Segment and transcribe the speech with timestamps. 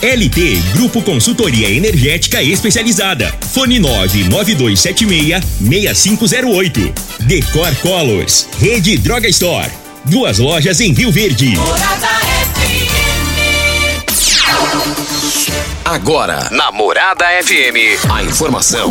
[0.00, 3.34] LT Grupo Consultoria Energética Especializada.
[3.52, 6.94] Fone 99276 6508.
[7.24, 8.48] Decor Colors.
[8.60, 9.68] Rede Droga Store.
[10.04, 11.54] Duas lojas em Rio Verde.
[15.84, 18.90] Agora, na Morada FM, a informação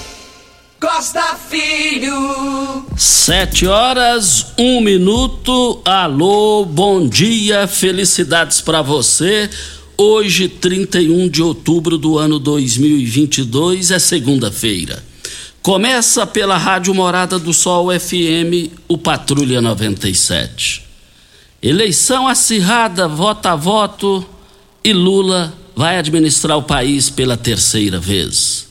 [0.81, 2.87] Costa Filho.
[2.97, 5.79] Sete horas, um minuto.
[5.85, 9.47] Alô, bom dia, felicidades para você.
[9.95, 15.03] Hoje, 31 de outubro do ano 2022, é segunda-feira.
[15.61, 20.83] Começa pela Rádio Morada do Sol FM, o Patrulha 97.
[21.61, 24.25] Eleição acirrada, voto a voto,
[24.83, 28.70] e Lula vai administrar o país pela terceira vez.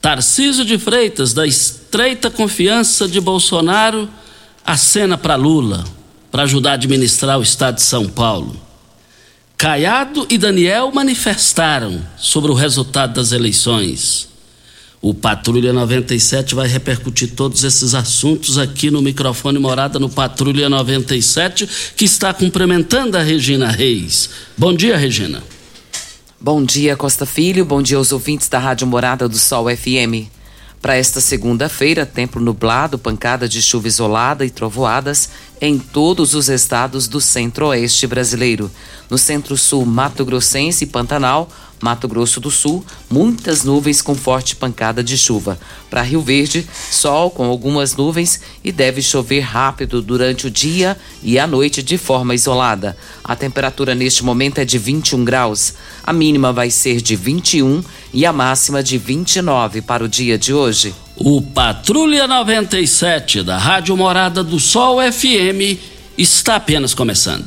[0.00, 4.08] Tarcísio de Freitas, da estreita confiança de Bolsonaro,
[4.64, 5.84] acena para Lula,
[6.30, 8.58] para ajudar a administrar o estado de São Paulo.
[9.58, 14.30] Caiado e Daniel manifestaram sobre o resultado das eleições.
[15.02, 21.68] O Patrulha 97 vai repercutir todos esses assuntos aqui no microfone Morada no Patrulha 97,
[21.94, 24.30] que está cumprimentando a Regina Reis.
[24.56, 25.42] Bom dia, Regina.
[26.42, 27.66] Bom dia, Costa Filho.
[27.66, 30.24] Bom dia aos ouvintes da Rádio Morada do Sol FM.
[30.80, 35.28] Para esta segunda-feira, tempo nublado, pancada de chuva isolada e trovoadas
[35.60, 38.70] em todos os estados do centro-oeste brasileiro.
[39.08, 41.48] No centro-sul, Mato Grossense e Pantanal,
[41.80, 45.58] Mato Grosso do Sul, muitas nuvens com forte pancada de chuva.
[45.88, 51.38] Para Rio Verde, sol com algumas nuvens e deve chover rápido durante o dia e
[51.38, 52.96] a noite de forma isolada.
[53.24, 55.74] A temperatura neste momento é de 21 graus.
[56.04, 57.82] A mínima vai ser de 21
[58.12, 60.94] e a máxima de 29 para o dia de hoje.
[61.16, 65.78] O Patrulha 97 da Rádio Morada do Sol FM
[66.16, 67.46] está apenas começando.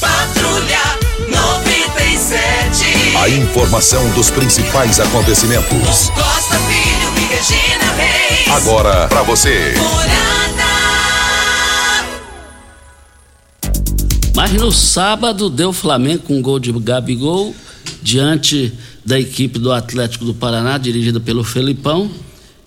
[0.00, 0.80] Patrulha
[1.28, 3.16] 97.
[3.16, 6.10] A informação dos principais acontecimentos.
[6.10, 8.48] Costa Filho e Regina Reis.
[8.48, 9.74] Agora para você.
[9.76, 10.28] Morada.
[14.38, 17.52] Mas no sábado deu Flamengo com um gol de Gabigol
[18.00, 18.72] diante
[19.08, 22.10] da equipe do Atlético do Paraná, dirigida pelo Felipão,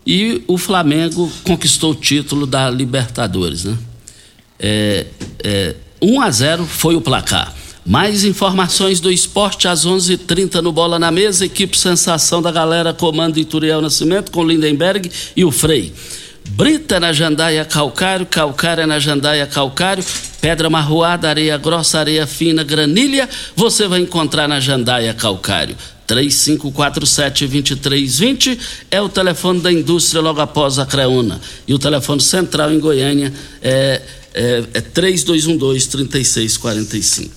[0.06, 3.78] e o Flamengo conquistou o título da Libertadores, né?
[4.60, 5.06] É,
[5.44, 7.54] é, 1 a 0 foi o placar.
[7.86, 11.46] Mais informações do esporte às 11:30 h 30 no Bola na Mesa.
[11.46, 15.94] Equipe Sensação da Galera, comando Ituriel Nascimento com Lindenberg e o Frei.
[16.50, 20.04] Brita na jandaia calcário, calcária na jandaia calcário,
[20.42, 25.76] pedra marroada, areia grossa, areia fina, granilha, você vai encontrar na jandaia calcário.
[26.12, 28.60] 3547-2320
[28.92, 31.40] é o telefone da indústria logo após a Creuna.
[31.66, 33.32] E o telefone central em Goiânia
[33.62, 34.02] é,
[34.34, 37.30] é, é 3212-3645.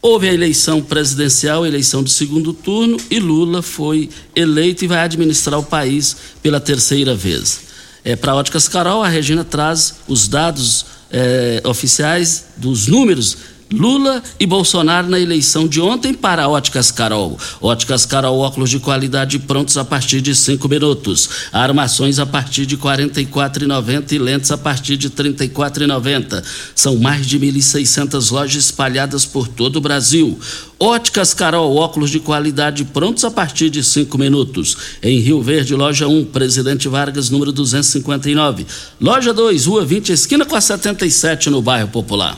[0.00, 5.56] Houve a eleição presidencial, eleição de segundo turno, e Lula foi eleito e vai administrar
[5.58, 7.72] o país pela terceira vez.
[8.04, 13.36] É, Para Óticas Carol, a Regina traz os dados é, oficiais dos números
[13.72, 17.38] Lula e Bolsonaro na eleição de ontem para Óticas Carol.
[17.60, 21.28] Óticas Carol, óculos de qualidade prontos a partir de cinco minutos.
[21.52, 26.42] Armações a partir de R$ 44,90 e lentes a partir de R$ 34,90.
[26.74, 30.38] São mais de 1.600 lojas espalhadas por todo o Brasil.
[30.78, 34.76] Óticas Carol, óculos de qualidade prontos a partir de cinco minutos.
[35.02, 38.66] Em Rio Verde, loja 1, Presidente Vargas, número 259.
[39.00, 42.36] Loja 2, Rua 20, esquina com a 77, no bairro Popular.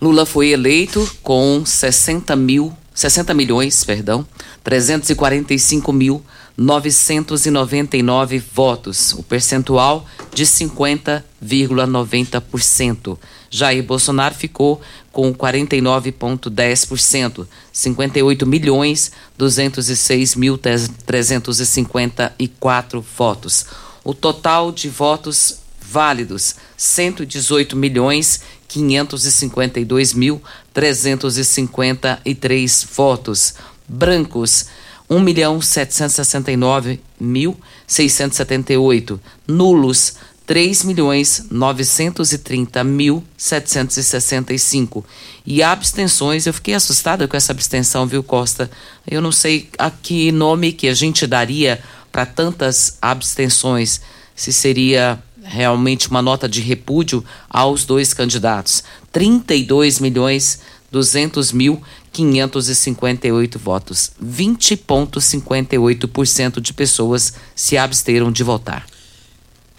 [0.00, 4.24] Lula foi eleito com 60 mil 60 milhões, perdão,
[4.62, 6.22] 345 mil
[6.56, 13.18] 999 votos, o percentual de 50,90%.
[13.50, 14.80] Jair Bolsonaro ficou
[15.10, 23.66] com 49,10%, 58 milhões 206 mil 354 votos.
[24.04, 25.64] O total de votos
[25.94, 33.54] válidos 118 milhões 552 mil 353 votos.
[33.86, 34.66] Brancos
[35.08, 37.56] 1 milhão 769 mil
[37.86, 39.20] 678.
[39.46, 40.14] Nulos
[40.46, 45.04] 3 milhões 930 mil 765.
[45.46, 48.70] E abstenções, eu fiquei assustada com essa abstenção, viu, Costa?
[49.06, 51.82] Eu não sei a que nome que a gente daria
[52.12, 54.00] para tantas abstenções.
[54.36, 58.82] Se seria realmente uma nota de repúdio aos dois candidatos.
[59.12, 60.58] 32 milhões
[60.90, 61.80] 200 mil
[62.12, 64.12] 558 votos.
[64.24, 68.86] 20,58% de pessoas se absteram de votar.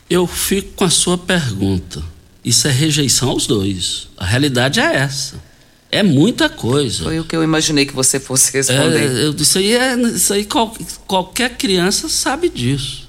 [0.10, 2.04] Eu fico com a sua pergunta.
[2.44, 4.10] Isso é rejeição aos dois.
[4.18, 5.42] A realidade é essa.
[5.90, 7.06] É muita coisa.
[7.06, 9.10] Foi o que eu imaginei que você fosse responder.
[9.10, 10.76] É, eu, isso aí, é, isso aí qual,
[11.08, 13.05] qualquer criança sabe disso.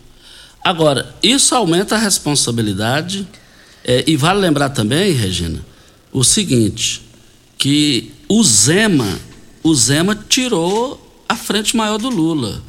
[0.66, 3.24] Agora, isso aumenta a responsabilidade.
[3.84, 5.64] É, e vale lembrar também, Regina,
[6.12, 7.02] o seguinte:
[7.56, 9.16] que o Zema,
[9.62, 12.60] o Zema tirou a frente maior do Lula.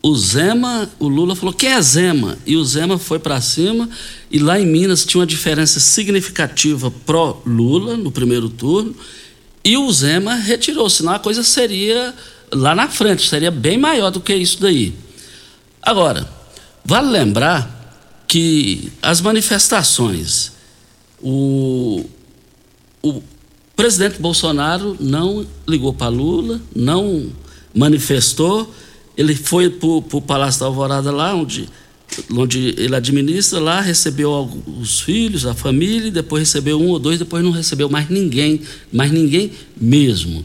[0.00, 2.38] O Zema, o Lula falou: quem é Zema?
[2.46, 3.90] E o Zema foi para cima.
[4.30, 8.94] E lá em Minas tinha uma diferença significativa pró-Lula no primeiro turno.
[9.64, 12.14] E o Zema retirou, senão a coisa seria
[12.52, 14.94] lá na frente, seria bem maior do que isso daí.
[15.82, 16.38] Agora,
[16.84, 17.78] vale lembrar
[18.26, 20.52] que as manifestações,
[21.20, 22.04] o,
[23.02, 23.22] o,
[23.74, 27.28] presidente Bolsonaro não ligou para Lula, não
[27.74, 28.72] manifestou.
[29.16, 31.68] Ele foi para o Palácio da Alvorada, lá onde,
[32.30, 37.42] onde ele administra, lá recebeu os filhos, a família, depois recebeu um ou dois, depois
[37.42, 38.60] não recebeu mais ninguém,
[38.92, 39.50] mais ninguém
[39.80, 40.44] mesmo.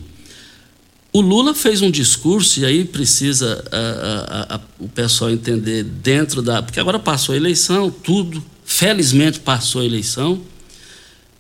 [1.16, 6.42] O Lula fez um discurso, e aí precisa a, a, a, o pessoal entender dentro
[6.42, 6.62] da.
[6.62, 10.42] Porque agora passou a eleição, tudo, felizmente passou a eleição.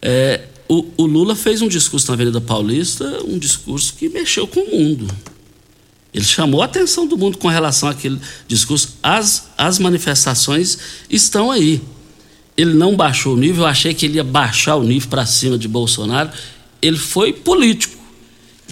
[0.01, 4.61] É, o, o, Lula fez um discurso na Avenida Paulista, um discurso que mexeu com
[4.61, 5.13] o mundo.
[6.13, 8.17] Ele chamou a atenção do mundo com relação àquele
[8.47, 8.95] discurso.
[9.03, 10.77] As, as manifestações
[11.09, 11.81] estão aí.
[12.55, 15.57] Ele não baixou o nível, eu achei que ele ia baixar o nível para cima
[15.57, 16.31] de Bolsonaro.
[16.81, 18.04] Ele foi político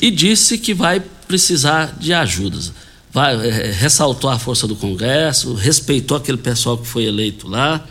[0.04, 2.74] e disse que vai precisar de ajudas.
[3.10, 7.88] Vai, é, ressaltou a força do Congresso, respeitou aquele pessoal que foi eleito lá,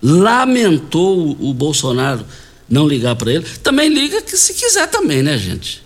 [0.00, 2.24] lamentou o, o Bolsonaro
[2.70, 3.44] não ligar para ele.
[3.64, 5.82] Também liga que se quiser também, né, gente?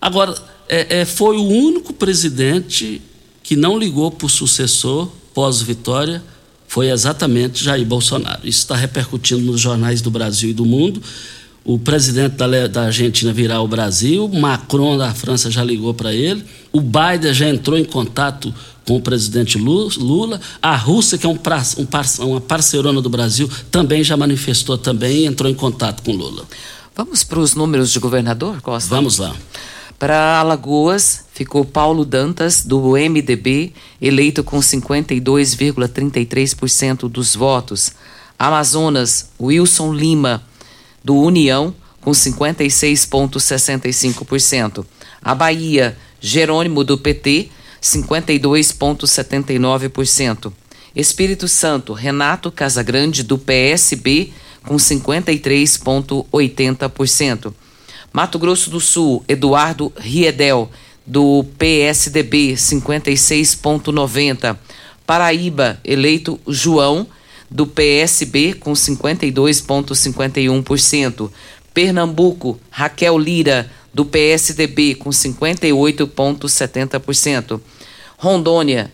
[0.00, 3.02] Agora, é, é, foi o único presidente
[3.42, 6.22] que não ligou para o sucessor pós-vitória,
[6.68, 8.46] foi exatamente Jair Bolsonaro.
[8.46, 11.02] Isso está repercutindo nos jornais do Brasil e do mundo.
[11.64, 16.44] O presidente da, da Argentina virá ao Brasil, Macron da França já ligou para ele,
[16.70, 18.54] o Biden já entrou em contato
[18.84, 20.38] com o presidente Lula.
[20.60, 25.50] A Rússia, que é um, um, uma parceirona do Brasil, também já manifestou também entrou
[25.50, 26.44] em contato com Lula.
[26.94, 28.94] Vamos para os números de governador, Costa?
[28.94, 29.34] Vamos lá.
[29.98, 37.92] Para Alagoas, ficou Paulo Dantas, do MDB, eleito com 52,33% dos votos.
[38.38, 40.42] Amazonas, Wilson Lima,
[41.04, 44.84] do União, com 56,65%.
[45.22, 47.50] A Bahia, Jerônimo, do PT,
[47.82, 50.50] 52,79%.
[50.96, 54.32] Espírito Santo, Renato Casagrande, do PSB,
[54.66, 57.52] com 53,80%.
[58.12, 60.70] Mato Grosso do Sul, Eduardo Riedel,
[61.04, 64.56] do PSDB, 56,90%.
[65.06, 67.06] Paraíba, eleito João,
[67.50, 71.30] do PSB, com 52,51%.
[71.72, 77.60] Pernambuco, Raquel Lira, do PSDB, com 58,70%.
[78.16, 78.92] Rondônia,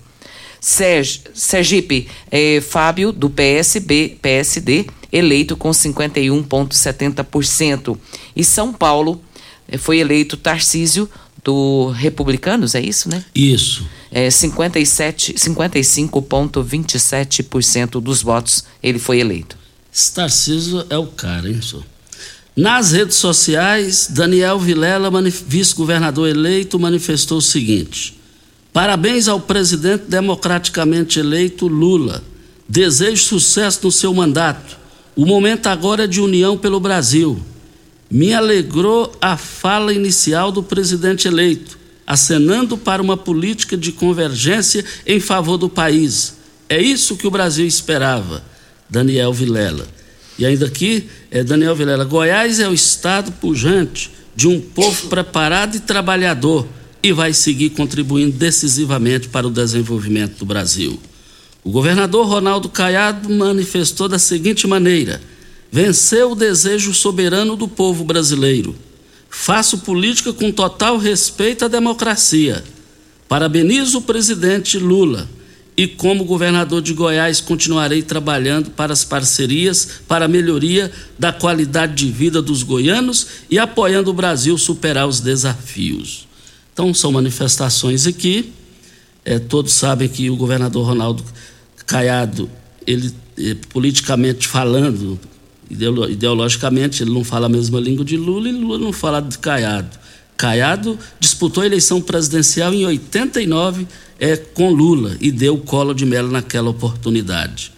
[0.62, 7.98] Sergipe, eh, Fábio, do PSB, PSD, eleito com 51,70%.
[8.34, 9.22] E São Paulo
[9.68, 11.10] eh, foi eleito Tarcísio,
[11.44, 13.24] do Republicanos, é isso, né?
[13.36, 13.86] Isso.
[14.18, 19.58] É, 57, 55,27% dos votos ele foi eleito.
[19.94, 21.84] Esse Tarcísio é o cara, hein, senhor?
[22.56, 25.12] Nas redes sociais, Daniel Vilela,
[25.46, 28.18] vice-governador eleito, manifestou o seguinte:
[28.72, 32.24] Parabéns ao presidente democraticamente eleito Lula.
[32.70, 34.78] Desejo sucesso no seu mandato.
[35.14, 37.38] O momento agora é de união pelo Brasil.
[38.10, 41.75] Me alegrou a fala inicial do presidente eleito,
[42.06, 46.36] acenando para uma política de convergência em favor do país.
[46.70, 48.44] É isso que o Brasil esperava.
[48.90, 49.88] Daniel Vilela.
[50.38, 55.76] E ainda aqui, é Daniel Vilela, Goiás é o estado pujante de um povo preparado
[55.78, 56.68] e trabalhador
[57.02, 61.00] e vai seguir contribuindo decisivamente para o desenvolvimento do Brasil.
[61.64, 65.22] O governador Ronaldo Caiado manifestou da seguinte maneira:
[65.72, 68.76] venceu o desejo soberano do povo brasileiro.
[69.38, 72.64] Faço política com total respeito à democracia.
[73.30, 75.30] Parabenizo o presidente Lula
[75.78, 81.94] e, como governador de Goiás, continuarei trabalhando para as parcerias para a melhoria da qualidade
[81.94, 86.28] de vida dos goianos e apoiando o Brasil superar os desafios.
[86.74, 88.52] Então, são manifestações aqui.
[89.24, 91.24] É, todos sabem que o governador Ronaldo
[91.86, 92.50] Caiado,
[92.88, 95.20] ele, é, politicamente falando,
[95.70, 99.98] ideologicamente, ele não fala a mesma língua de Lula e Lula não fala de Caiado.
[100.38, 103.88] Caiado disputou a eleição presidencial em 89
[104.20, 107.72] é, com Lula e deu colo de melo naquela oportunidade.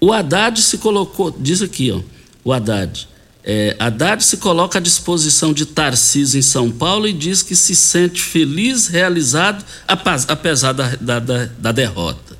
[0.00, 2.00] O Haddad se colocou, diz aqui, ó,
[2.44, 3.08] o Haddad.
[3.44, 7.74] É, Haddad se coloca à disposição de Tarcísio em São Paulo e diz que se
[7.74, 12.36] sente feliz, realizado, apesar da, da, da derrota.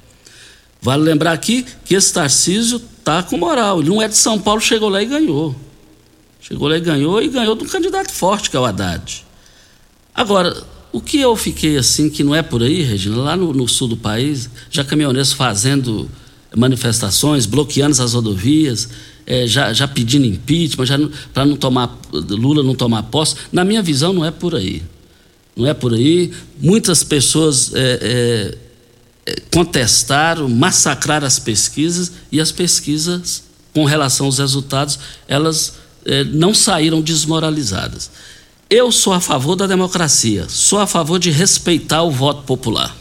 [0.81, 3.81] Vale lembrar aqui que esse Tarcísio está com moral.
[3.81, 5.55] Ele não é de São Paulo, chegou lá e ganhou.
[6.41, 9.25] Chegou lá e ganhou e ganhou de um candidato forte, que é o Haddad.
[10.15, 10.57] Agora,
[10.93, 13.89] o que eu fiquei assim, que não é por aí, Regina, lá no, no sul
[13.89, 16.09] do país, já caminhoneiros fazendo
[16.57, 18.89] manifestações, bloqueando as rodovias,
[19.27, 20.99] é, já, já, pedindo impeachment, já
[21.33, 23.37] para não tomar Lula não tomar posse.
[23.51, 24.83] Na minha visão, não é por aí.
[25.57, 26.33] Não é por aí.
[26.61, 28.59] Muitas pessoas é, é
[29.53, 34.99] contestaram, massacraram as pesquisas e as pesquisas, com relação aos resultados,
[35.29, 35.75] elas
[36.05, 38.11] é, não saíram desmoralizadas.
[38.69, 42.97] Eu sou a favor da democracia, sou a favor de respeitar o voto popular.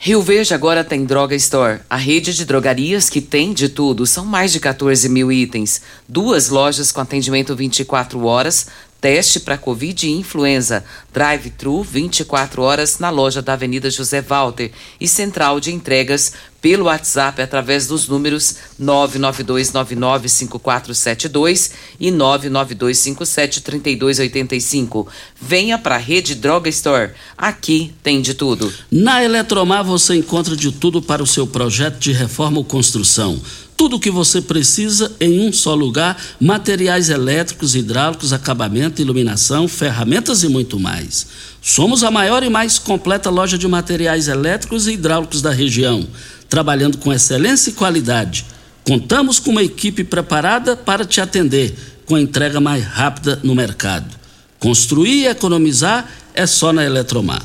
[0.00, 4.06] Rio Verde agora tem Droga Store, a rede de drogarias que tem de tudo.
[4.06, 5.82] São mais de 14 mil itens.
[6.08, 8.68] Duas lojas com atendimento 24 horas,
[9.00, 10.84] Teste para Covid e influenza.
[11.12, 17.40] Drive-thru 24 horas na loja da Avenida José Walter e central de entregas pelo WhatsApp
[17.40, 25.06] através dos números 992995472 e 992573285.
[25.40, 27.12] Venha para a Rede Droga Store.
[27.36, 28.74] Aqui tem de tudo.
[28.90, 33.40] Na Eletromar você encontra de tudo para o seu projeto de reforma ou construção
[33.78, 40.42] tudo o que você precisa em um só lugar: materiais elétricos, hidráulicos, acabamento, iluminação, ferramentas
[40.42, 41.28] e muito mais.
[41.62, 46.06] Somos a maior e mais completa loja de materiais elétricos e hidráulicos da região,
[46.48, 48.44] trabalhando com excelência e qualidade.
[48.84, 54.18] Contamos com uma equipe preparada para te atender, com a entrega mais rápida no mercado.
[54.58, 57.42] Construir e economizar é só na Eletromar.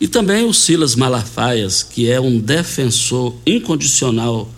[0.00, 4.48] E também o Silas Malafaias, que é um defensor incondicional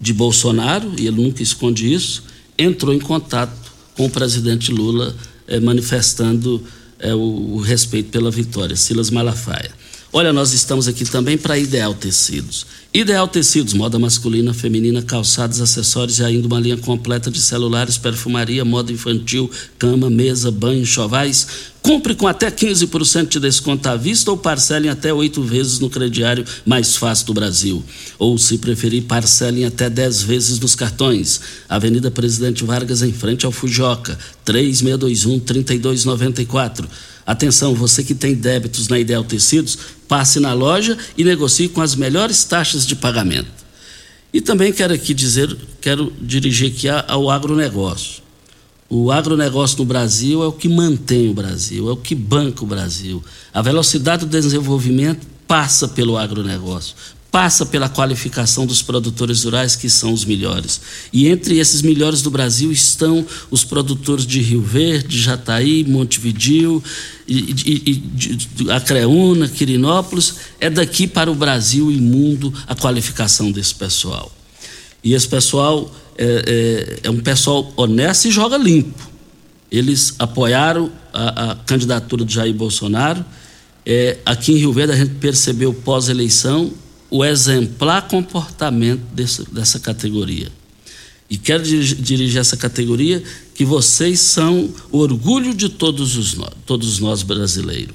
[0.00, 2.24] de Bolsonaro, e ele nunca esconde isso,
[2.56, 3.52] entrou em contato
[3.96, 5.14] com o presidente Lula,
[5.46, 6.62] eh, manifestando
[6.98, 8.76] eh, o, o, respeito pela vitória.
[8.76, 9.70] Silas Malafaia.
[10.12, 12.66] Olha, nós estamos aqui também para Ideal Tecidos.
[12.92, 18.64] Ideal Tecidos, moda masculina, feminina, calçados, acessórios e ainda uma linha completa de celulares, perfumaria,
[18.64, 21.46] moda infantil, cama, mesa, banho, chovais.
[21.82, 26.46] Compre com até 15% de desconto à vista ou parcelem até oito vezes no crediário
[26.64, 27.84] mais fácil do Brasil.
[28.18, 31.42] Ou, se preferir, parcelem até 10 vezes nos cartões.
[31.68, 36.86] Avenida Presidente Vargas, em frente ao Fujoca, 3621-3294.
[37.26, 39.76] Atenção, você que tem débitos na Ideal Tecidos,
[40.08, 43.58] passe na loja e negocie com as melhores taxas de pagamento.
[44.32, 48.22] E também quero aqui dizer, quero dirigir aqui ao agronegócio.
[48.90, 52.66] O agronegócio no Brasil é o que mantém o Brasil, é o que banca o
[52.66, 53.22] Brasil.
[53.52, 56.94] A velocidade do desenvolvimento passa pelo agronegócio
[57.30, 60.80] passa pela qualificação dos produtores rurais, que são os melhores.
[61.12, 66.82] E entre esses melhores do Brasil estão os produtores de Rio Verde, Jataí, Montevidil,
[67.26, 68.02] e, e,
[68.62, 70.36] e, Acreúna, Quirinópolis.
[70.58, 74.32] É daqui para o Brasil e mundo a qualificação desse pessoal.
[75.04, 79.06] E esse pessoal é, é, é um pessoal honesto e joga limpo.
[79.70, 83.22] Eles apoiaram a, a candidatura de Jair Bolsonaro.
[83.84, 86.72] É, aqui em Rio Verde a gente percebeu pós-eleição
[87.10, 90.48] o exemplar comportamento desse, dessa categoria.
[91.30, 93.22] e quero dirigir essa categoria
[93.54, 97.94] que vocês são o orgulho de todos, os, todos nós brasileiros.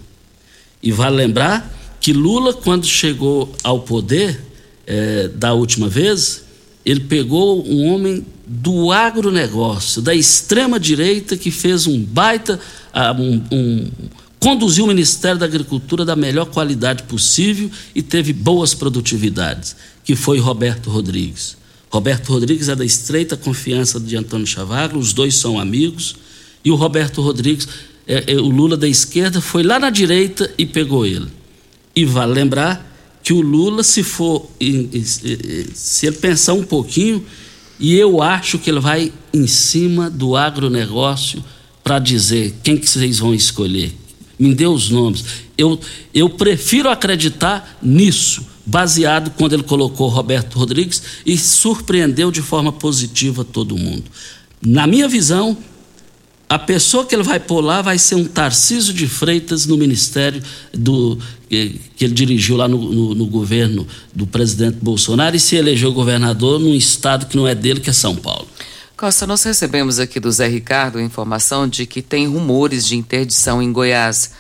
[0.82, 4.40] E vale lembrar que Lula, quando chegou ao poder
[4.86, 6.44] é, da última vez,
[6.86, 12.60] ele pegou um homem do agronegócio, da extrema direita, que fez um baita,
[12.94, 13.92] ah, um, um,
[14.40, 20.40] conduziu o Ministério da Agricultura da melhor qualidade possível e teve boas produtividades, que foi
[20.40, 21.58] Roberto Rodrigues.
[21.90, 26.16] Roberto Rodrigues é da estreita confiança de Antônio Chavagro, os dois são amigos,
[26.64, 27.68] e o Roberto Rodrigues,
[28.08, 31.28] é, é, o Lula da esquerda, foi lá na direita e pegou ele.
[31.96, 32.92] E vale lembrar
[33.24, 34.48] que o Lula, se for,
[35.74, 37.26] se ele pensar um pouquinho,
[37.84, 41.44] e eu acho que ele vai em cima do agronegócio
[41.84, 43.94] para dizer quem que vocês vão escolher.
[44.40, 45.26] Me dê os nomes.
[45.58, 45.78] Eu,
[46.14, 53.44] eu prefiro acreditar nisso, baseado quando ele colocou Roberto Rodrigues e surpreendeu de forma positiva
[53.44, 54.06] todo mundo.
[54.66, 55.58] Na minha visão,
[56.54, 60.40] a pessoa que ele vai pôr lá vai ser um Tarciso de Freitas no ministério
[60.72, 61.18] do,
[61.50, 66.60] que, ele dirigiu lá no, no, no, governo do presidente Bolsonaro e se elegeu governador
[66.60, 68.48] num estado que não é dele, que é São Paulo.
[68.96, 73.74] Costa, nós recebemos aqui do Zé Ricardo informação de que tem rumores de interdição em
[73.74, 74.32] Goiás.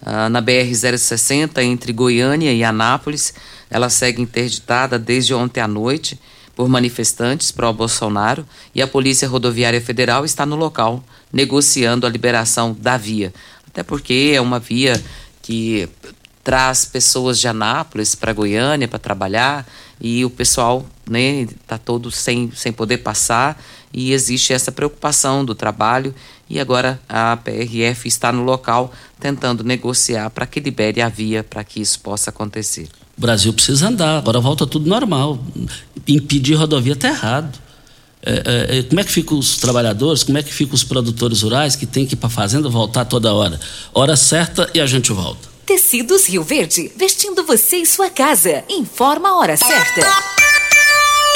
[0.00, 3.34] Ah, na BR-060, entre Goiânia e Anápolis,
[3.68, 6.16] ela segue interditada desde ontem à noite
[6.54, 12.96] por manifestantes pró-Bolsonaro e a Polícia Rodoviária Federal está no local negociando a liberação da
[12.96, 13.32] via.
[13.66, 15.02] Até porque é uma via
[15.42, 15.88] que
[16.46, 19.66] traz pessoas de Anápolis para Goiânia para trabalhar
[20.00, 23.60] e o pessoal né está todo sem, sem poder passar
[23.92, 26.14] e existe essa preocupação do trabalho
[26.48, 31.64] e agora a PRF está no local tentando negociar para que libere a via para
[31.64, 32.88] que isso possa acontecer.
[33.18, 35.42] O Brasil precisa andar, agora volta tudo normal.
[36.06, 37.58] Impedir rodovia está errado.
[38.26, 38.42] É,
[38.74, 41.76] é, é, como é que ficam os trabalhadores, como é que ficam os produtores rurais
[41.76, 43.60] que tem que ir para a fazenda voltar toda hora?
[43.94, 45.48] Hora certa e a gente volta.
[45.64, 48.64] Tecidos Rio Verde, vestindo você e sua casa.
[48.68, 50.00] Informa a hora certa.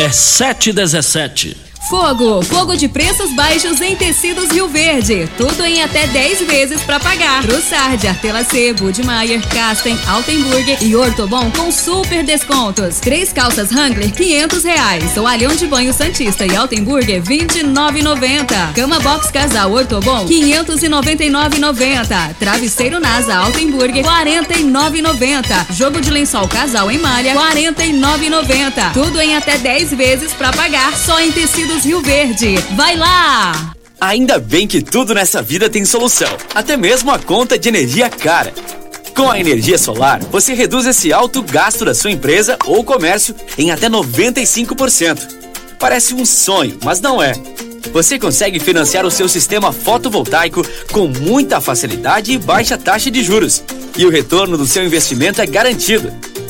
[0.01, 1.70] É 7h17.
[1.89, 5.29] Fogo, fogo de preços baixos em tecidos Rio Verde.
[5.37, 7.43] Tudo em até 10 vezes para pagar.
[7.43, 13.01] Trussard, Artelacê, Budmeier, Casten, Altenburger e Ortobon com super descontos.
[13.01, 15.15] Três calças Wrangler, 500 reais.
[15.15, 18.73] Toalhão de banho Santista e Altenburger, 29,90.
[18.75, 22.37] Cama Box Casal Ortobon, 599,90.
[22.39, 25.73] Travesseiro Nasa Altenburger, 49,90.
[25.73, 28.93] Jogo de lençol Casal em malha, 49,90.
[28.93, 31.33] Tudo em até 10 vezes para pagar só em
[31.79, 32.57] Rio Verde.
[32.77, 33.73] Vai lá!
[34.01, 38.53] Ainda bem que tudo nessa vida tem solução, até mesmo a conta de energia cara.
[39.15, 43.71] Com a energia solar, você reduz esse alto gasto da sua empresa ou comércio em
[43.71, 45.19] até 95%.
[45.79, 47.33] Parece um sonho, mas não é.
[47.93, 53.63] Você consegue financiar o seu sistema fotovoltaico com muita facilidade e baixa taxa de juros.
[53.99, 56.13] E o retorno do seu investimento é garantido.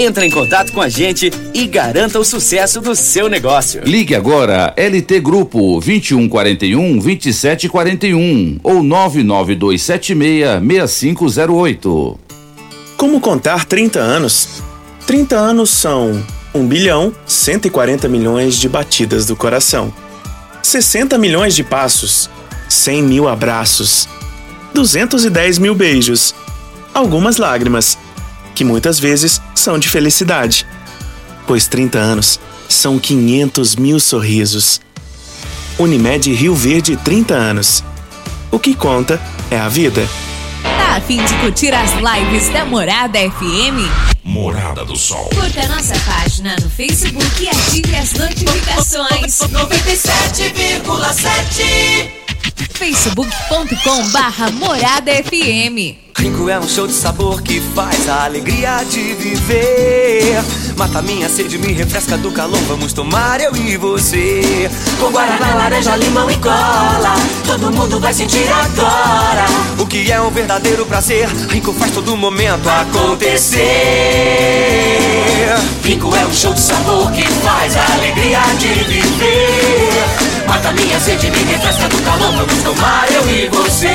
[0.00, 3.82] Entre em contato com a gente e garanta o sucesso do seu negócio.
[3.84, 12.16] Ligue agora LT Grupo 2141 2741 ou 99276 6508.
[12.96, 14.62] Como contar 30 anos?
[15.04, 19.92] 30 anos são 1 bilhão 140 milhões de batidas do coração,
[20.62, 22.30] 60 milhões de passos,
[22.68, 24.08] 100 mil abraços,
[24.74, 26.36] 210 mil beijos,
[26.94, 27.98] algumas lágrimas
[28.54, 30.66] que muitas vezes são de felicidade.
[31.46, 34.80] Pois 30 anos são 500 mil sorrisos.
[35.78, 37.84] Unimed Rio Verde 30 anos.
[38.50, 40.08] O que conta é a vida.
[40.62, 43.84] Tá a fim de curtir as lives da Morada FM?
[44.24, 45.28] Morada do Sol.
[45.34, 49.40] Curta nossa página no Facebook e ative as notificações.
[49.52, 52.17] 97,7
[52.74, 59.14] facebook.com barra Morada FM Rinco é um show de sabor que faz a alegria de
[59.14, 60.42] viver.
[60.76, 62.58] Mata minha sede, me refresca do calor.
[62.66, 64.68] Vamos tomar eu e você.
[64.98, 67.14] Com guaraná, laranja, limão e cola.
[67.46, 69.46] Todo mundo vai sentir agora.
[69.78, 71.28] O que é um verdadeiro prazer.
[71.48, 73.58] Rinco faz todo momento acontecer.
[75.84, 80.27] Rinco é um show de sabor que faz a alegria de viver.
[80.48, 82.32] Mata minha sede, me refresca do calor.
[82.32, 83.92] Vamos tomar eu e você.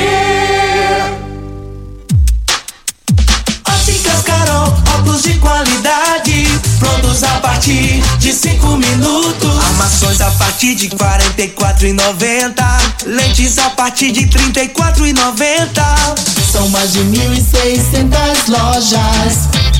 [3.68, 6.46] Óticas Carol, óculos de qualidade,
[6.78, 9.64] prontos a partir de cinco minutos.
[9.64, 12.64] Armações a partir de quarenta e quatro e noventa,
[13.04, 15.84] lentes a partir de trinta e quatro e noventa.
[16.52, 19.48] São mais de mil e seiscentas lojas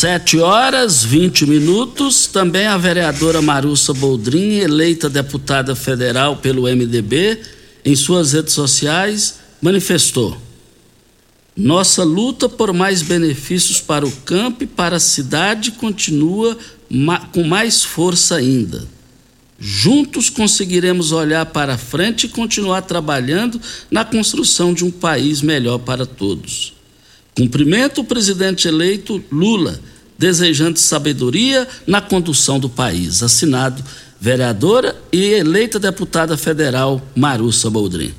[0.00, 2.28] Sete horas 20 minutos.
[2.28, 7.40] Também a vereadora Marussa Boldrin, eleita deputada federal pelo MDB,
[7.84, 10.40] em suas redes sociais, manifestou:
[11.56, 16.56] Nossa luta por mais benefícios para o campo e para a cidade continua
[17.32, 18.86] com mais força ainda.
[19.58, 26.06] Juntos conseguiremos olhar para frente e continuar trabalhando na construção de um país melhor para
[26.06, 26.77] todos.
[27.38, 29.78] Cumprimento o presidente eleito Lula,
[30.18, 33.22] desejando sabedoria na condução do país.
[33.22, 33.80] Assinado
[34.20, 38.12] vereadora e eleita deputada federal Marussa Boldrin.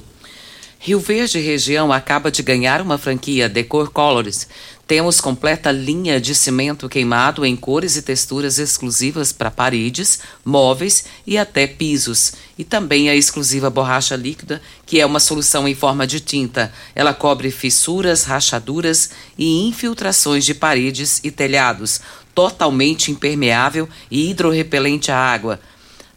[0.79, 4.47] Rio Verde região acaba de ganhar uma franquia Decor Colors.
[4.89, 11.37] Temos completa linha de cimento queimado em cores e texturas exclusivas para paredes, móveis e
[11.37, 12.33] até pisos.
[12.57, 16.73] E também a exclusiva borracha líquida, que é uma solução em forma de tinta.
[16.95, 22.01] Ela cobre fissuras, rachaduras e infiltrações de paredes e telhados,
[22.33, 25.59] totalmente impermeável e hidrorrepelente à água.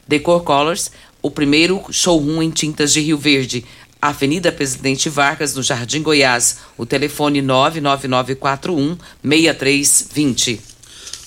[0.08, 0.90] Decor Colors,
[1.22, 3.64] o primeiro showroom em tintas de Rio Verde.
[4.02, 6.56] Avenida Presidente Vargas, no Jardim Goiás.
[6.76, 10.60] O telefone 99941 6320.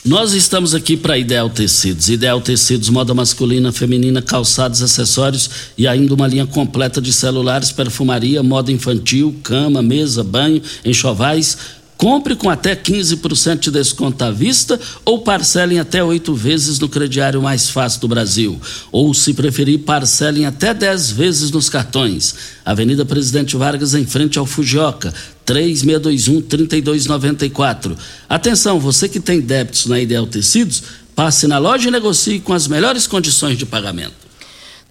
[0.03, 2.09] Nós estamos aqui para Ideal Tecidos.
[2.09, 8.43] Ideal Tecidos, moda masculina, feminina, calçados, acessórios e ainda uma linha completa de celulares, perfumaria,
[8.43, 11.57] moda infantil, cama, mesa, banho, enxovais.
[11.97, 17.41] Compre com até 15% de desconto à vista ou parcelem até oito vezes no crediário
[17.41, 18.59] mais fácil do Brasil.
[18.91, 22.35] Ou, se preferir, parcelem até 10 vezes nos cartões.
[22.65, 25.13] Avenida Presidente Vargas, em frente ao Fujioka,
[25.47, 27.97] 3621-3294.
[28.27, 30.83] Atenção, você que tem débitos na Ideal Tecidos,
[31.15, 34.25] passe na loja e negocie com as melhores condições de pagamento.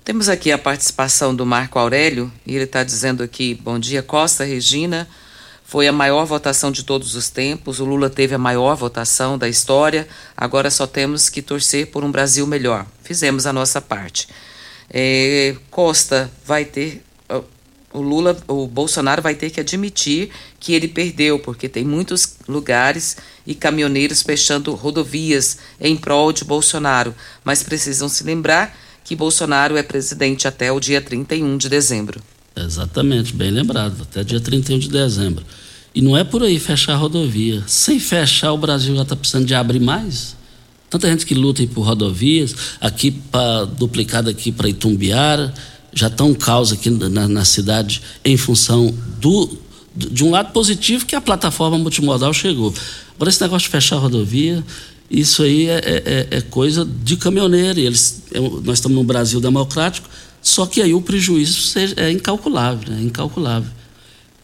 [0.03, 4.45] Temos aqui a participação do Marco Aurélio, e ele está dizendo aqui: Bom dia, Costa
[4.45, 5.07] Regina.
[5.67, 7.81] Foi a maior votação de todos os tempos.
[7.81, 10.07] O Lula teve a maior votação da história.
[10.37, 12.87] Agora só temos que torcer por um Brasil melhor.
[13.03, 14.29] Fizemos a nossa parte.
[14.91, 17.03] É, Costa vai ter.
[17.93, 23.17] O Lula, o Bolsonaro vai ter que admitir que ele perdeu, porque tem muitos lugares
[23.47, 27.15] e caminhoneiros fechando rodovias em prol de Bolsonaro.
[27.45, 32.21] Mas precisam se lembrar que Bolsonaro é presidente até o dia 31 de dezembro.
[32.57, 35.45] Exatamente, bem lembrado, até dia 31 de dezembro.
[35.95, 37.63] E não é por aí fechar a rodovia.
[37.67, 40.37] Sem fechar, o Brasil já está precisando de abrir mais.
[40.91, 45.53] Tanta gente que luta por rodovias, aqui para duplicado aqui para Itumbiara,
[45.93, 49.57] já está um caos aqui na, na, cidade em função do,
[49.95, 52.75] de um lado positivo que a plataforma multimodal chegou.
[53.15, 54.65] Agora esse negócio de fechar a rodovia,
[55.11, 57.79] isso aí é, é, é coisa de caminhoneiro.
[57.79, 60.09] Eles, é, nós estamos num Brasil democrático,
[60.45, 63.01] só que aí o prejuízo é incalculável, né?
[63.03, 63.71] incalculável.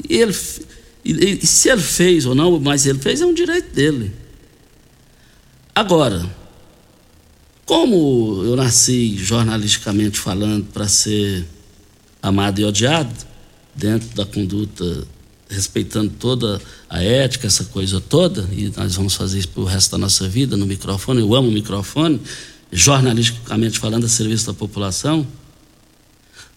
[0.09, 0.35] ele,
[1.05, 4.13] e, se ele fez ou não, mas ele fez, é um direito dele.
[5.75, 6.29] Agora,
[7.65, 11.47] como eu nasci jornalisticamente falando para ser
[12.21, 13.15] amado e odiado,
[13.75, 15.07] dentro da conduta,
[15.53, 19.93] respeitando toda a ética, essa coisa toda, e nós vamos fazer isso para o resto
[19.93, 22.21] da nossa vida no microfone, eu amo o microfone,
[22.71, 25.27] jornalisticamente falando, a serviço da população,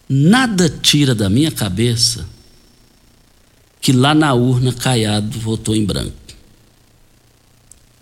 [0.08, 2.26] nada tira da minha cabeça
[3.80, 6.12] que lá na urna Caiado votou em branco.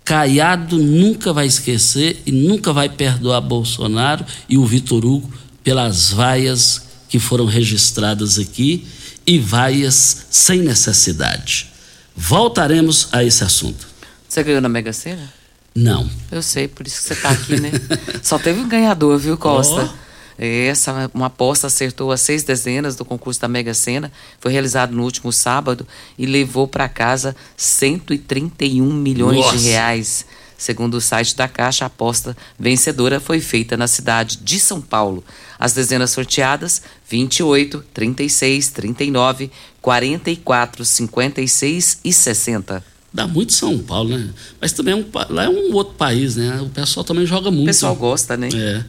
[0.04, 6.86] Caiado nunca vai esquecer e nunca vai perdoar Bolsonaro e o Vitor Hugo pelas vaias
[7.08, 8.86] que foram registradas aqui
[9.26, 11.70] e vaias sem necessidade.
[12.16, 13.86] Voltaremos a esse assunto.
[14.28, 15.32] Você ganhou na Mega Sena?
[15.74, 16.08] Não.
[16.30, 17.70] Eu sei, por isso que você está aqui, né?
[18.22, 19.92] Só teve um ganhador, viu, Costa?
[19.92, 20.04] Oh.
[20.36, 24.10] Essa, uma aposta acertou as seis dezenas do concurso da Mega Sena,
[24.40, 25.86] foi realizado no último sábado
[26.18, 29.56] e levou para casa 131 milhões Nossa.
[29.56, 30.26] de reais.
[30.56, 35.22] Segundo o site da Caixa, a aposta vencedora foi feita na cidade de São Paulo.
[35.58, 42.84] As dezenas sorteadas: 28, 36, 39, 44, 56 e 60.
[43.12, 44.30] Dá muito São Paulo, né?
[44.60, 46.60] Mas também é um, lá é um outro país, né?
[46.60, 47.62] O pessoal também joga muito.
[47.62, 48.48] O pessoal gosta, né?
[48.52, 48.84] É.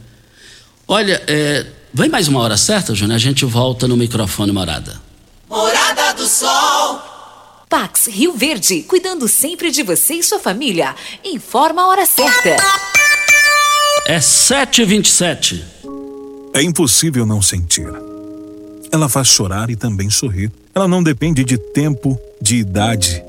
[0.88, 3.14] Olha, é, vem mais uma hora certa, Júnior?
[3.14, 5.00] A gente volta no microfone Morada.
[5.48, 7.00] Morada do Sol.
[7.68, 10.94] Pax Rio Verde, cuidando sempre de você e sua família.
[11.24, 12.56] Informa a hora certa.
[14.06, 15.62] É 7h27.
[16.56, 17.92] É impossível não sentir.
[18.90, 20.50] Ela faz chorar e também sorrir.
[20.74, 23.22] Ela não depende de tempo, de idade.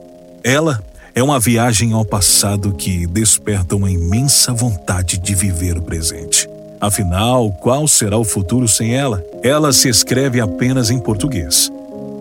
[0.45, 0.81] Ela
[1.13, 6.47] é uma viagem ao passado que desperta uma imensa vontade de viver o presente.
[6.79, 9.21] Afinal, qual será o futuro sem ela?
[9.43, 11.69] Ela se escreve apenas em português,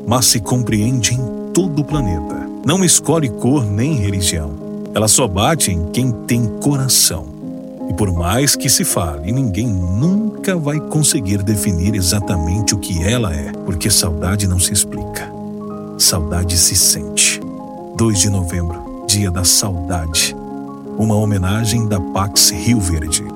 [0.09, 2.51] mas se compreende em todo o planeta.
[2.67, 4.91] Não escolhe cor nem religião.
[4.93, 7.36] Ela só bate em quem tem coração.
[7.89, 13.33] E por mais que se fale, ninguém nunca vai conseguir definir exatamente o que ela
[13.35, 15.31] é, porque saudade não se explica.
[15.99, 17.41] Saudade se sente.
[17.97, 20.37] 2 de novembro, Dia da Saudade.
[20.99, 23.36] Uma homenagem da Pax Rio Verde.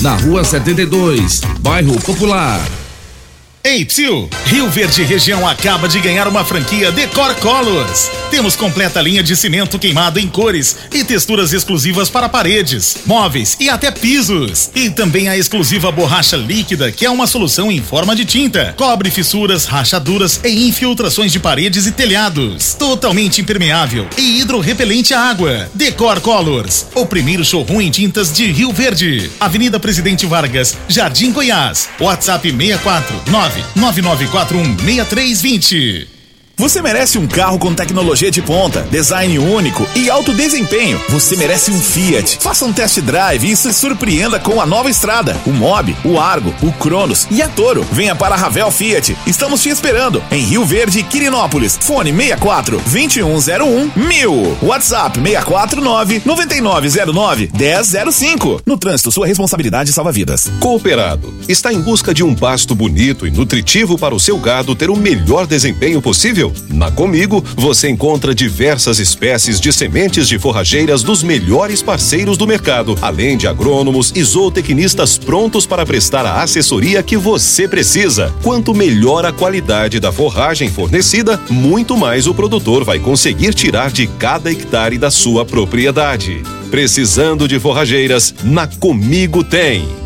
[0.00, 2.60] na Rua 72, Bairro Popular.
[3.64, 4.28] Ei, Psil!
[4.46, 8.10] Rio Verde Região acaba de ganhar uma franquia Decor Colors.
[8.30, 13.70] Temos completa linha de cimento queimado em cores e texturas exclusivas para paredes, móveis e
[13.70, 14.70] até pisos.
[14.74, 18.74] E também a exclusiva borracha líquida, que é uma solução em forma de tinta.
[18.76, 22.74] Cobre fissuras, rachaduras e infiltrações de paredes e telhados.
[22.74, 25.70] Totalmente impermeável e hidrorrepelente à água.
[25.72, 29.30] Decor Colors, o primeiro showroom em tintas de Rio Verde.
[29.38, 31.88] Avenida Presidente Vargas, Jardim Goiás.
[32.00, 36.15] WhatsApp 649 9941 6320.
[36.58, 40.98] Você merece um carro com tecnologia de ponta, design único e alto desempenho.
[41.10, 42.38] Você merece um Fiat.
[42.40, 46.54] Faça um test drive e se surpreenda com a nova estrada, o Mob, o Argo,
[46.62, 47.84] o Cronos e a Toro.
[47.92, 49.14] Venha para a Ravel Fiat.
[49.26, 51.78] Estamos te esperando em Rio Verde, Quirinópolis.
[51.78, 54.58] Fone 64 2101 1000.
[54.62, 58.62] WhatsApp 649 9909 1005.
[58.64, 60.50] No trânsito, sua responsabilidade salva vidas.
[60.58, 64.88] Cooperado está em busca de um pasto bonito e nutritivo para o seu gado ter
[64.88, 71.22] o melhor desempenho possível na Comigo, você encontra diversas espécies de sementes de forrageiras dos
[71.22, 77.16] melhores parceiros do mercado, além de agrônomos e zootecnistas prontos para prestar a assessoria que
[77.16, 78.34] você precisa.
[78.42, 84.06] Quanto melhor a qualidade da forragem fornecida, muito mais o produtor vai conseguir tirar de
[84.06, 86.42] cada hectare da sua propriedade.
[86.70, 90.05] Precisando de forrageiras, na Comigo tem.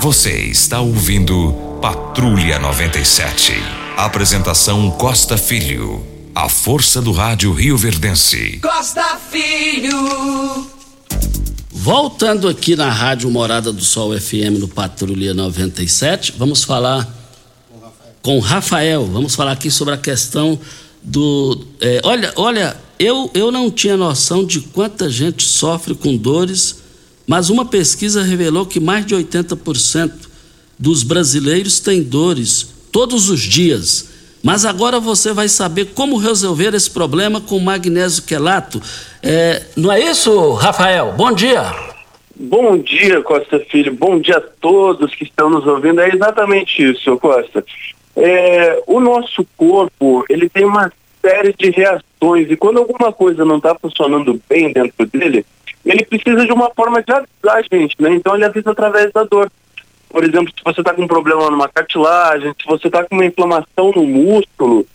[0.00, 3.54] Você está ouvindo Patrulha 97.
[3.96, 6.04] Apresentação Costa Filho.
[6.34, 8.60] A força do rádio Rio Verdense.
[8.60, 10.68] Costa Filho.
[11.72, 17.08] Voltando aqui na Rádio Morada do Sol FM no Patrulha 97, vamos falar
[18.22, 19.06] com o Rafael.
[19.06, 20.60] Vamos falar aqui sobre a questão
[21.02, 21.66] do.
[21.80, 26.85] É, olha, olha, eu, eu não tinha noção de quanta gente sofre com dores
[27.26, 30.12] mas uma pesquisa revelou que mais de 80%
[30.78, 34.14] dos brasileiros têm dores todos os dias.
[34.42, 38.80] Mas agora você vai saber como resolver esse problema com magnésio quelato.
[39.22, 41.14] É, não é isso, Rafael?
[41.16, 41.74] Bom dia.
[42.38, 43.92] Bom dia, Costa Filho.
[43.94, 46.00] Bom dia a todos que estão nos ouvindo.
[46.00, 47.64] É exatamente isso, Costa.
[48.14, 53.56] É, o nosso corpo, ele tem uma série de reações e quando alguma coisa não
[53.56, 55.44] está funcionando bem dentro dele,
[55.90, 58.10] ele precisa de uma forma de avisar a gente, né?
[58.10, 59.50] Então ele avisa através da dor.
[60.08, 63.24] Por exemplo, se você está com um problema numa cartilagem, se você está com uma
[63.24, 64.86] inflamação no músculo,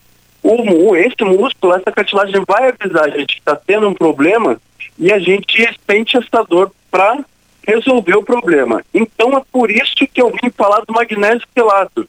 [0.43, 4.59] o, esse músculo, essa cartilagem vai avisar a gente que está tendo um problema
[4.97, 7.23] e a gente sente essa dor para
[7.65, 8.83] resolver o problema.
[8.93, 12.07] Então é por isso que eu vim falar do magnésio quelato.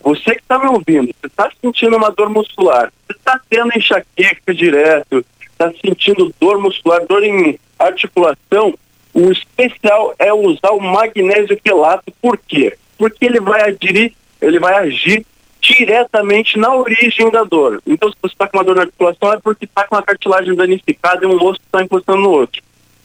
[0.00, 4.54] Você que está me ouvindo, você está sentindo uma dor muscular, você está tendo enxaqueca
[4.54, 8.74] direto, está sentindo dor muscular, dor em articulação,
[9.14, 12.12] o especial é usar o magnésio quelato.
[12.20, 12.76] Por quê?
[12.96, 15.26] Porque ele vai agir, ele vai agir
[15.60, 17.80] diretamente na origem da dor.
[17.86, 20.54] Então, se você está com uma dor na articulação, é porque está com a cartilagem
[20.54, 22.60] danificada e um osso está encostando no outro.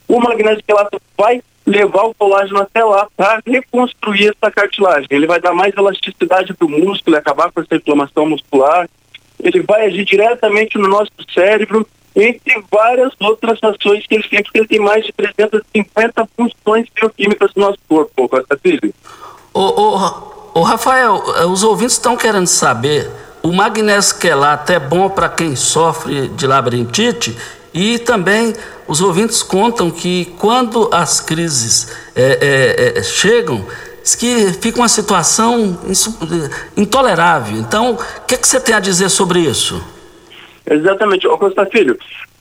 [0.07, 5.07] O magnésio quelato vai levar o colágeno até lá para reconstruir essa cartilagem.
[5.11, 8.89] Ele vai dar mais elasticidade para o músculo acabar com essa inflamação muscular.
[9.43, 11.85] Ele vai agir diretamente no nosso cérebro
[12.17, 17.51] entre várias outras ações que ele tem, porque ele tem mais de 350 funções bioquímicas
[17.55, 18.93] no nosso corpo, Costa Filho.
[19.53, 23.09] Ô, ô, ô, Rafael, eh, os ouvintes estão querendo saber,
[23.43, 27.37] o magnésio quelato é bom para quem sofre de labirintite
[27.73, 28.55] e também
[28.87, 33.65] os ouvintes contam que quando as crises é, é, é, chegam,
[34.17, 35.77] que fica uma situação
[36.75, 37.57] intolerável.
[37.57, 39.83] Então, o que, que você tem a dizer sobre isso?
[40.69, 41.27] Exatamente.
[41.27, 41.97] Ô Costa Filho,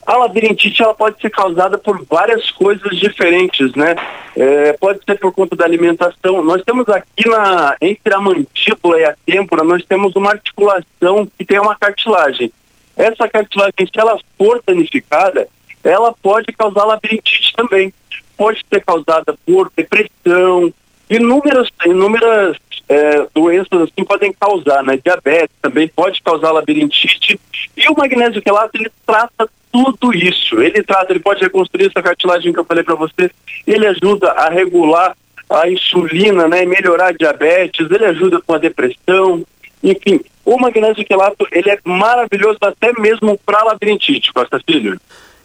[0.07, 3.97] a labirintite ela pode ser causada por várias coisas diferentes, né?
[4.37, 6.43] É, pode ser por conta da alimentação.
[6.45, 11.45] Nós temos aqui na entre a mandíbula e a têmpora, nós temos uma articulação que
[11.45, 12.53] tem uma cartilagem.
[12.97, 15.49] Essa cartilagem, se ela for danificada,
[15.83, 17.93] ela pode causar labirintite também.
[18.37, 20.73] Pode ser causada por depressão,
[21.09, 22.57] inúmeras, inúmeras
[22.89, 24.99] é, doenças assim podem causar, né?
[25.03, 27.39] Diabetes também pode causar labirintite.
[27.77, 30.61] E o magnésio quelato, ele trata tudo isso.
[30.61, 33.31] Ele trata, ele pode reconstruir essa cartilagem que eu falei para você.
[33.67, 35.17] Ele ajuda a regular
[35.49, 36.65] a insulina, né?
[36.65, 39.45] Melhorar a diabetes, ele ajuda com a depressão.
[39.83, 44.99] Enfim, o magnésio quelato, ele é maravilhoso até mesmo para labirintite, Costa Filho.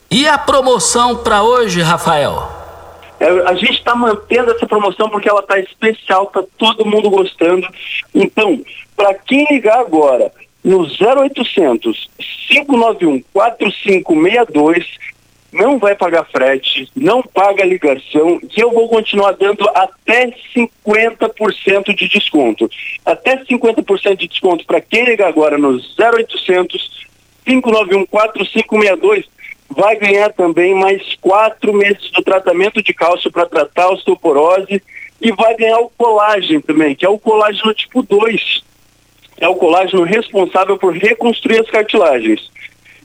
[0.09, 2.61] E a promoção para hoje, Rafael?
[3.21, 7.67] É, a gente está mantendo essa promoção porque ela está especial, está todo mundo gostando.
[8.15, 8.59] Então,
[8.95, 10.31] para quem ligar agora
[10.63, 12.09] no 0800
[12.47, 14.87] 591 4562,
[15.53, 22.07] não vai pagar frete, não paga ligação e eu vou continuar dando até 50% de
[22.07, 22.67] desconto.
[23.05, 27.05] Até 50% de desconto para quem ligar agora no 0800
[27.45, 29.29] 591 4562
[29.75, 34.83] vai ganhar também mais quatro meses do tratamento de cálcio para tratar a osteoporose
[35.21, 38.63] e vai ganhar o colágeno também, que é o colágeno tipo 2.
[39.39, 42.51] É o colágeno responsável por reconstruir as cartilagens.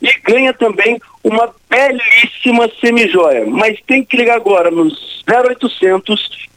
[0.03, 3.47] E ganha também uma belíssima semijoia.
[3.47, 4.91] Mas tem que ligar agora no
[5.27, 6.49] 0800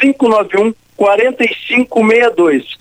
[0.00, 2.78] 591 4562.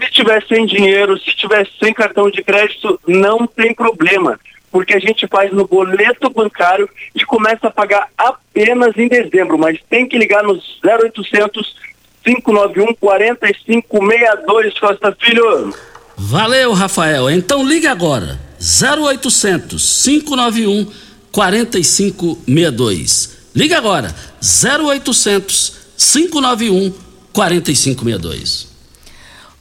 [0.00, 4.40] Se tiver sem dinheiro, se tiver sem cartão de crédito, não tem problema
[4.70, 9.78] porque a gente faz no boleto bancário e começa a pagar apenas em dezembro, mas
[9.88, 11.76] tem que ligar no 0800
[12.24, 15.74] 591 4562 Costa Filho.
[16.16, 17.28] Valeu, Rafael.
[17.30, 18.40] Então ligue agora.
[18.60, 20.90] 0800 591
[21.32, 23.50] 4562.
[23.54, 24.14] Liga agora.
[24.42, 26.92] 0800 591
[27.32, 28.69] 4562.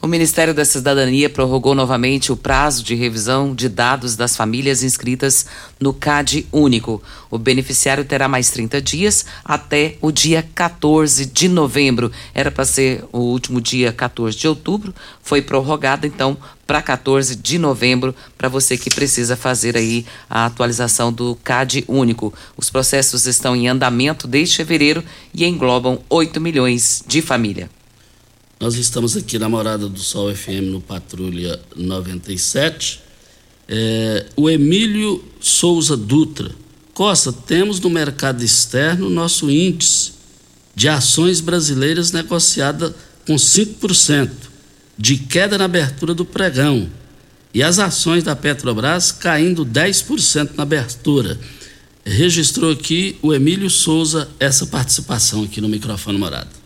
[0.02, 5.46] O Ministério da Cidadania prorrogou novamente o prazo de revisão de dados das famílias inscritas
[5.78, 7.04] no CAD Único.
[7.30, 12.10] O beneficiário terá mais 30 dias até o dia 14 de novembro.
[12.34, 17.60] Era para ser o último dia 14 de outubro, foi prorrogado então para 14 de
[17.60, 22.34] novembro para você que precisa fazer aí a atualização do CAD Único.
[22.56, 27.70] Os processos estão em andamento desde fevereiro e englobam 8 milhões de família.
[28.60, 33.00] Nós estamos aqui na Morada do Sol FM no Patrulha 97.
[33.70, 36.52] É, o Emílio Souza Dutra.
[36.94, 40.12] Costa, temos no mercado externo nosso índice
[40.76, 42.94] de ações brasileiras negociada
[43.26, 44.30] com 5%,
[44.98, 46.90] de queda na abertura do pregão.
[47.54, 51.40] E as ações da Petrobras caindo 10% na abertura.
[52.04, 56.59] Registrou aqui o Emílio Souza essa participação aqui no microfone morado.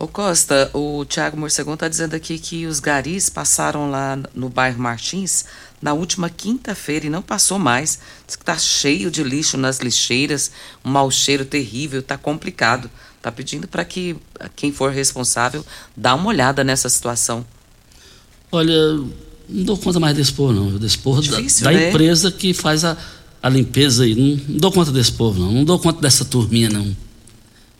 [0.00, 4.80] Ô Costa, o Tiago Morcegão está dizendo aqui que os garis passaram lá no bairro
[4.80, 5.44] Martins
[5.80, 7.98] na última quinta-feira e não passou mais.
[8.26, 10.50] Diz que está cheio de lixo nas lixeiras,
[10.82, 12.90] um mau cheiro terrível, está complicado.
[13.18, 14.16] Está pedindo para que
[14.56, 15.62] quem for responsável
[15.94, 17.44] dá uma olhada nessa situação.
[18.50, 18.94] Olha,
[19.50, 20.78] não dou conta mais desse povo, não.
[20.78, 21.78] Desse povo Difícil, da, né?
[21.78, 22.96] da empresa que faz a,
[23.42, 24.14] a limpeza aí.
[24.14, 25.52] Não, não dou conta desse povo, não.
[25.52, 26.96] Não dou conta dessa turminha, não.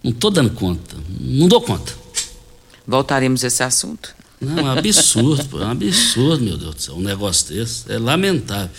[0.05, 0.97] Não estou dando conta.
[1.19, 2.00] Não dou conta.
[2.87, 4.15] Voltaremos a esse assunto.
[4.41, 7.91] Não, é um absurdo, é um absurdo, meu Deus do céu, um negócio desse.
[7.93, 8.71] É lamentável.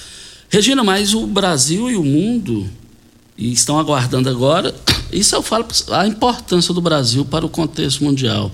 [0.49, 2.67] Regina, mas o Brasil e o mundo
[3.37, 4.73] estão aguardando agora.
[5.11, 8.51] Isso eu falo a importância do Brasil para o contexto mundial.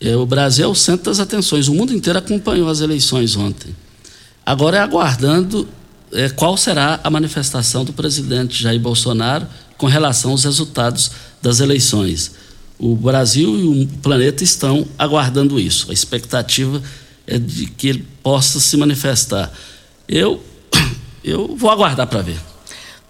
[0.00, 1.68] É, o Brasil é o centro das atenções.
[1.68, 3.74] O mundo inteiro acompanhou as eleições ontem.
[4.44, 5.68] Agora é aguardando
[6.12, 9.46] é, qual será a manifestação do presidente Jair Bolsonaro
[9.76, 12.32] com relação aos resultados das eleições.
[12.82, 15.90] O Brasil e o planeta estão aguardando isso.
[15.90, 16.82] A expectativa
[17.26, 19.52] é de que ele possa se manifestar.
[20.08, 20.42] Eu,
[21.22, 22.40] eu vou aguardar para ver.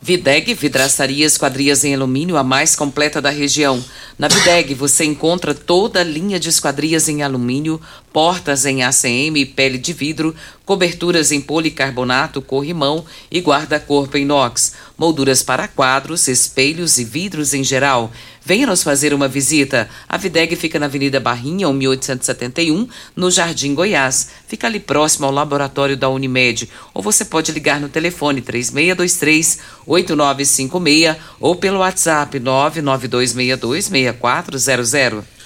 [0.02, 3.84] Videg, vidraçaria esquadrias em alumínio, a mais completa da região.
[4.18, 7.80] Na Videg você encontra toda a linha de esquadrias em alumínio,
[8.12, 10.34] portas em ACM e pele de vidro,
[10.64, 18.12] coberturas em policarbonato, corrimão e guarda-corpo inox, molduras para quadros, espelhos e vidros em geral.
[18.44, 19.88] Venha nos fazer uma visita.
[20.08, 24.30] A Videg fica na Avenida Barrinha, 1871, no Jardim Goiás.
[24.48, 26.68] Fica ali próximo ao laboratório da Unimed.
[26.94, 35.39] Ou você pode ligar no telefone 3623-8956 ou pelo WhatsApp 992626400.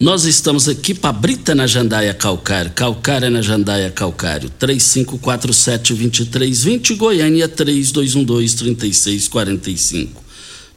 [0.00, 7.46] Nós estamos aqui para Brita na Jandaia Calcário, Calcário é na Jandaia Calcário, 3547-2320, Goiânia
[7.46, 10.08] 3212-3645.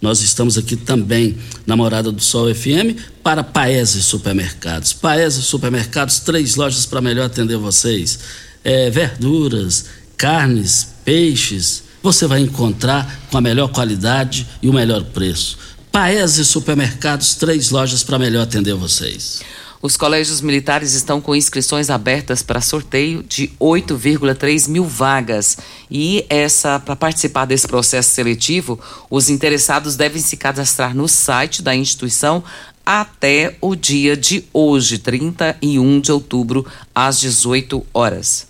[0.01, 4.91] Nós estamos aqui também na Morada do Sol FM para Paese Supermercados.
[4.91, 8.19] Paese Supermercados, três lojas para melhor atender vocês.
[8.61, 9.85] É, verduras,
[10.17, 15.57] carnes, peixes, você vai encontrar com a melhor qualidade e o melhor preço.
[15.93, 19.43] Paese Supermercados, três lojas para melhor atender vocês.
[19.79, 25.55] Os colégios militares estão com inscrições abertas para sorteio de 8,3 mil vagas.
[25.91, 31.75] E essa, para participar desse processo seletivo, os interessados devem se cadastrar no site da
[31.75, 32.43] instituição
[32.83, 36.65] até o dia de hoje, 31 de outubro,
[36.95, 38.47] às 18 horas.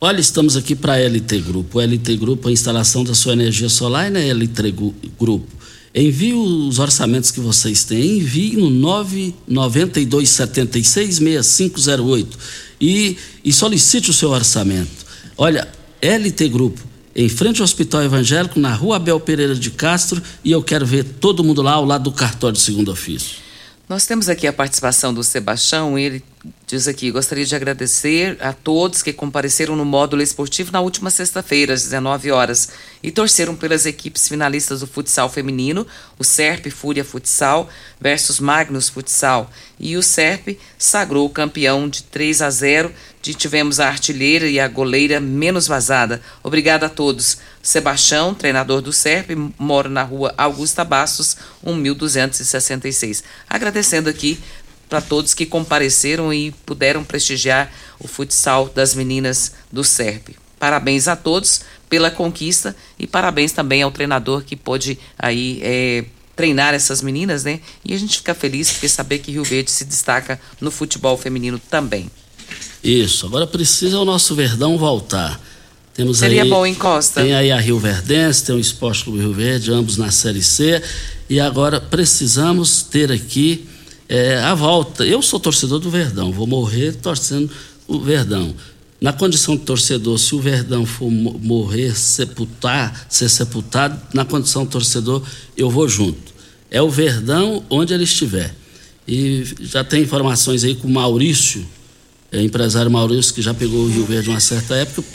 [0.00, 1.78] Olha, estamos aqui para a LT Grupo.
[1.78, 4.74] O LT Grupo, a instalação da sua energia solar é na LT
[5.16, 5.55] Grupo.
[5.96, 8.70] Envie os orçamentos que vocês têm, envie no
[9.48, 12.26] 992766508
[12.78, 15.06] e, e solicite o seu orçamento.
[15.38, 15.66] Olha,
[16.02, 16.82] LT Grupo,
[17.14, 21.02] em frente ao Hospital Evangélico, na rua Abel Pereira de Castro, e eu quero ver
[21.02, 23.45] todo mundo lá ao lado do cartório de segundo ofício.
[23.88, 26.20] Nós temos aqui a participação do Sebastião, ele
[26.66, 31.72] diz aqui: gostaria de agradecer a todos que compareceram no módulo esportivo na última sexta-feira,
[31.72, 32.70] às 19 horas,
[33.00, 35.86] e torceram pelas equipes finalistas do futsal feminino,
[36.18, 37.68] o SERP Fúria Futsal
[38.00, 39.48] versus Magnus Futsal.
[39.78, 42.92] E o SERP sagrou campeão de 3 a 0.
[43.22, 46.20] De, tivemos a artilheira e a goleira menos vazada.
[46.42, 47.38] Obrigada a todos.
[47.66, 53.24] Sebastião, treinador do SERP, mora na rua Augusta Bastos, 1266.
[53.50, 54.38] Agradecendo aqui
[54.88, 60.36] para todos que compareceram e puderam prestigiar o futsal das meninas do SERP.
[60.60, 66.04] Parabéns a todos pela conquista e parabéns também ao treinador que pôde aí é,
[66.36, 67.58] treinar essas meninas, né?
[67.84, 71.58] E a gente fica feliz porque saber que Rio Verde se destaca no futebol feminino
[71.58, 72.08] também.
[72.80, 75.40] Isso, agora precisa o nosso Verdão voltar.
[75.96, 77.22] Temos Seria aí, bom, hein, Costa?
[77.22, 80.82] Tem aí a Rio Verdense, tem o Esporte Clube Rio Verde, ambos na Série C.
[81.28, 83.66] E agora precisamos ter aqui
[84.06, 85.06] é, a volta.
[85.06, 87.50] Eu sou torcedor do Verdão, vou morrer torcendo
[87.88, 88.54] o Verdão.
[89.00, 94.72] Na condição de torcedor, se o Verdão for morrer, sepultar, ser sepultado, na condição de
[94.72, 95.22] torcedor,
[95.56, 96.34] eu vou junto.
[96.70, 98.54] É o Verdão onde ele estiver.
[99.08, 101.66] E já tem informações aí com o Maurício,
[102.36, 105.06] é, empresário Maurício, que já pegou o Rio Verde uma certa época,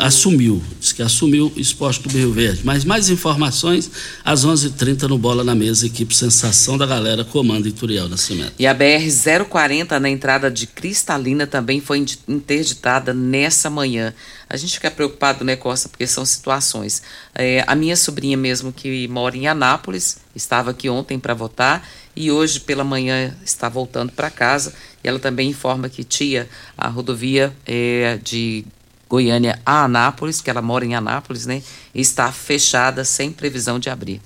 [0.00, 2.60] assumiu, disse que assumiu o esporte do Rio Verde.
[2.64, 3.90] Mas mais informações
[4.24, 8.52] às 11:30 h 30 no Bola na Mesa, equipe Sensação da Galera, comando Ituriel Nascimento.
[8.58, 14.14] E a BR-040 na entrada de Cristalina também foi interditada nessa manhã.
[14.48, 17.02] A gente fica preocupado, né, Costa, porque são situações.
[17.34, 21.86] É, a minha sobrinha mesmo, que mora em Anápolis, estava aqui ontem para votar
[22.16, 24.74] e hoje pela manhã está voltando para casa.
[25.04, 28.64] E ela também informa que tia, a rodovia é, de
[29.08, 31.62] Goiânia a Anápolis, que ela mora em Anápolis, né,
[31.94, 34.20] está fechada sem previsão de abrir.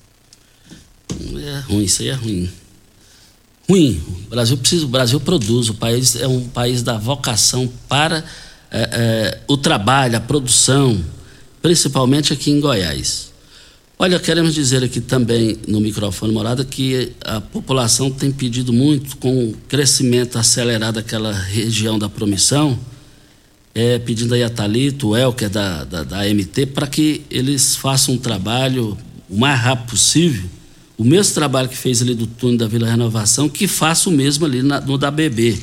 [1.11, 2.51] É ruim, isso aí é ruim.
[3.69, 4.03] Ruim.
[4.27, 5.69] O Brasil precisa, o Brasil produz.
[5.69, 8.25] O país é um país da vocação para
[8.71, 11.05] é, é, o trabalho, a produção,
[11.61, 13.28] principalmente aqui em Goiás.
[14.01, 19.49] Olha, queremos dizer aqui também no microfone morada que a população tem pedido muito, com
[19.49, 22.79] o crescimento acelerado daquela região da promissão,
[23.75, 28.15] é, pedindo aí a Thalito, o Elker da, da, da MT, para que eles façam
[28.15, 28.97] um trabalho
[29.29, 30.49] o mais rápido possível,
[30.97, 34.47] o mesmo trabalho que fez ali do túnel da Vila Renovação, que faça o mesmo
[34.47, 35.59] ali na, no da BB,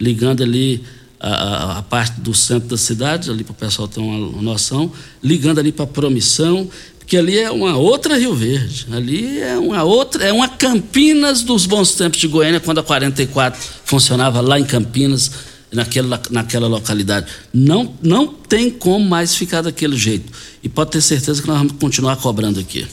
[0.00, 0.82] ligando ali
[1.20, 4.90] a, a, parte do centro da cidade, ali para o pessoal ter uma noção,
[5.22, 6.68] ligando ali para a Promissão
[7.08, 11.64] que ali é uma outra Rio Verde, ali é uma outra, é uma Campinas dos
[11.64, 15.30] bons tempos de Goiânia, quando a 44 funcionava lá em Campinas,
[15.72, 17.26] naquela, naquela localidade.
[17.52, 20.30] Não, não tem como mais ficar daquele jeito.
[20.62, 22.86] E pode ter certeza que nós vamos continuar cobrando aqui.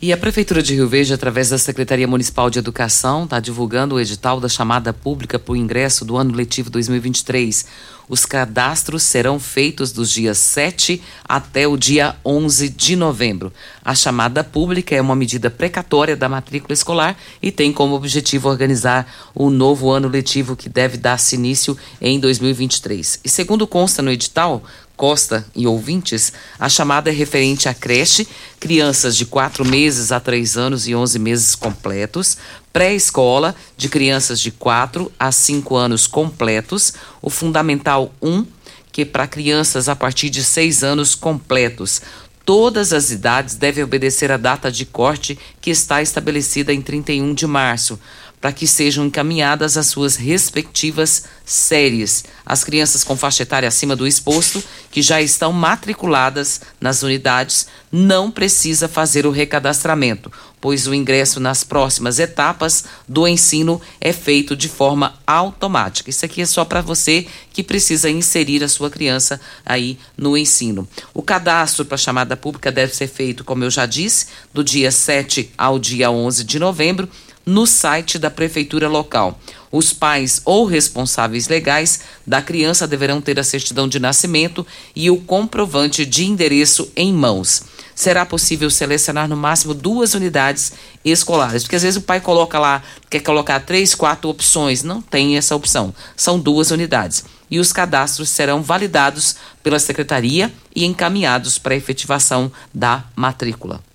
[0.00, 4.00] E a Prefeitura de Rio Verde, através da Secretaria Municipal de Educação, está divulgando o
[4.00, 7.66] edital da chamada pública para o ingresso do ano letivo 2023.
[8.08, 13.52] Os cadastros serão feitos dos dias 7 até o dia 11 de novembro.
[13.84, 19.06] A chamada pública é uma medida precatória da matrícula escolar e tem como objetivo organizar
[19.34, 23.20] o novo ano letivo que deve dar-se início em 2023.
[23.24, 24.62] E segundo consta no edital,
[24.98, 28.26] Costa e ouvintes, a chamada é referente à creche,
[28.58, 32.36] crianças de 4 meses a 3 anos e 11 meses completos,
[32.78, 38.46] pré-escola, de crianças de 4 a 5 anos completos, o Fundamental 1,
[38.92, 42.00] que é para crianças a partir de 6 anos completos.
[42.44, 47.48] Todas as idades devem obedecer a data de corte que está estabelecida em 31 de
[47.48, 47.98] março
[48.40, 52.24] para que sejam encaminhadas as suas respectivas séries.
[52.44, 58.30] As crianças com faixa etária acima do exposto, que já estão matriculadas nas unidades, não
[58.30, 60.30] precisa fazer o recadastramento,
[60.60, 66.10] pois o ingresso nas próximas etapas do ensino é feito de forma automática.
[66.10, 70.86] Isso aqui é só para você que precisa inserir a sua criança aí no ensino.
[71.14, 75.50] O cadastro para chamada pública deve ser feito, como eu já disse, do dia 7
[75.56, 77.08] ao dia 11 de novembro
[77.48, 79.40] no site da prefeitura local.
[79.72, 85.16] Os pais ou responsáveis legais da criança deverão ter a certidão de nascimento e o
[85.16, 87.62] comprovante de endereço em mãos.
[87.94, 92.82] Será possível selecionar no máximo duas unidades escolares, porque às vezes o pai coloca lá,
[93.08, 95.94] quer colocar três, quatro opções, não tem essa opção.
[96.14, 97.24] São duas unidades.
[97.50, 103.87] E os cadastros serão validados pela secretaria e encaminhados para a efetivação da matrícula.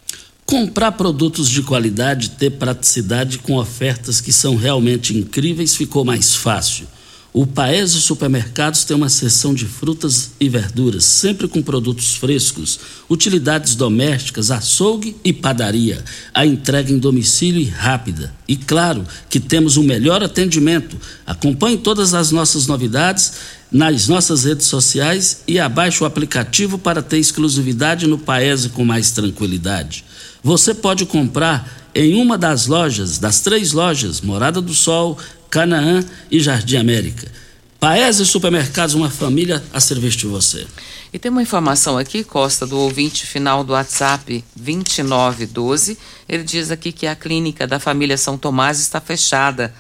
[0.46, 6.88] Comprar produtos de qualidade, ter praticidade com ofertas que são realmente incríveis ficou mais fácil.
[7.36, 12.80] O Paese Supermercados tem uma seção de frutas e verduras, sempre com produtos frescos,
[13.10, 16.04] utilidades domésticas, açougue e padaria.
[16.32, 18.32] A entrega em domicílio e rápida.
[18.48, 20.96] E claro que temos o um melhor atendimento.
[21.26, 23.34] Acompanhe todas as nossas novidades
[23.72, 29.10] nas nossas redes sociais e abaixe o aplicativo para ter exclusividade no Paese com mais
[29.10, 30.06] tranquilidade.
[30.44, 35.18] Você pode comprar em uma das lojas, das três lojas, Morada do Sol,
[35.50, 37.32] Canaã e Jardim América.
[37.80, 40.68] Paese Supermercados, uma família a serviço de você.
[41.14, 45.98] E tem uma informação aqui, Costa, do ouvinte final do WhatsApp 2912.
[46.28, 49.74] Ele diz aqui que a clínica da família São Tomás está fechada.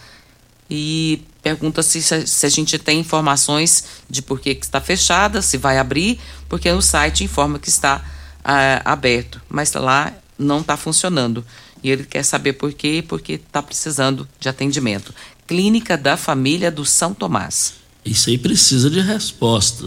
[0.69, 5.77] E pergunta se, se a gente tem informações de por que está fechada, se vai
[5.77, 8.01] abrir, porque o site informa que está
[8.43, 9.41] ah, aberto.
[9.49, 11.45] Mas lá não está funcionando.
[11.83, 15.13] E ele quer saber por quê, porque está precisando de atendimento.
[15.47, 17.73] Clínica da Família do São Tomás.
[18.05, 19.85] Isso aí precisa de resposta.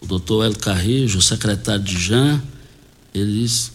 [0.00, 2.42] O doutor El Carrijo, o secretário de Jean,
[3.14, 3.72] eles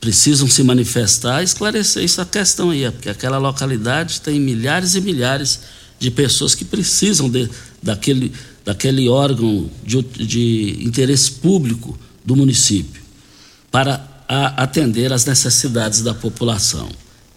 [0.00, 5.60] precisam se manifestar, esclarecer essa questão aí, porque aquela localidade tem milhares e milhares
[5.98, 7.48] de pessoas que precisam de,
[7.80, 8.32] daquele,
[8.64, 13.00] daquele órgão de, de interesse público do município
[13.70, 13.96] para
[14.32, 16.88] a, atender às necessidades da população.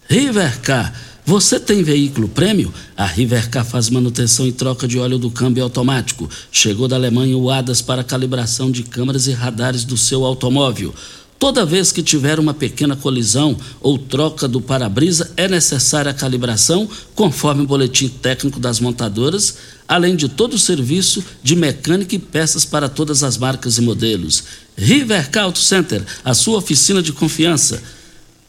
[0.08, 0.94] Rivercar,
[1.26, 2.72] você tem veículo prêmio?
[2.96, 6.30] A Rivercar faz manutenção e troca de óleo do câmbio automático.
[6.50, 10.94] Chegou da Alemanha o ADAS para calibração de câmeras e radares do seu automóvel.
[11.38, 16.88] Toda vez que tiver uma pequena colisão ou troca do para-brisa, é necessária a calibração,
[17.14, 22.64] conforme o boletim técnico das montadoras, além de todo o serviço de mecânica e peças
[22.64, 24.44] para todas as marcas e modelos.
[24.76, 27.82] Rivercar Auto Center, a sua oficina de confiança.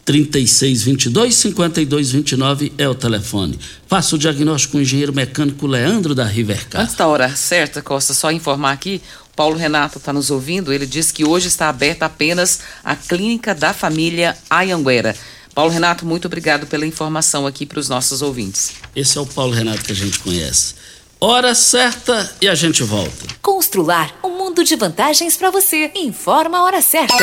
[0.07, 3.59] 3622-5229 é o telefone.
[3.87, 6.83] Faça o diagnóstico com o engenheiro mecânico Leandro da Rivercar.
[6.83, 9.01] Antes da hora certa, Costa, só informar aqui,
[9.35, 13.73] Paulo Renato está nos ouvindo, ele diz que hoje está aberta apenas a clínica da
[13.73, 15.13] família Ayanguera.
[15.53, 18.75] Paulo Renato, muito obrigado pela informação aqui para os nossos ouvintes.
[18.95, 20.75] Esse é o Paulo Renato que a gente conhece.
[21.19, 23.25] Hora certa e a gente volta.
[23.41, 25.91] Constrular um mundo de vantagens para você.
[25.95, 27.15] Informa a hora certa.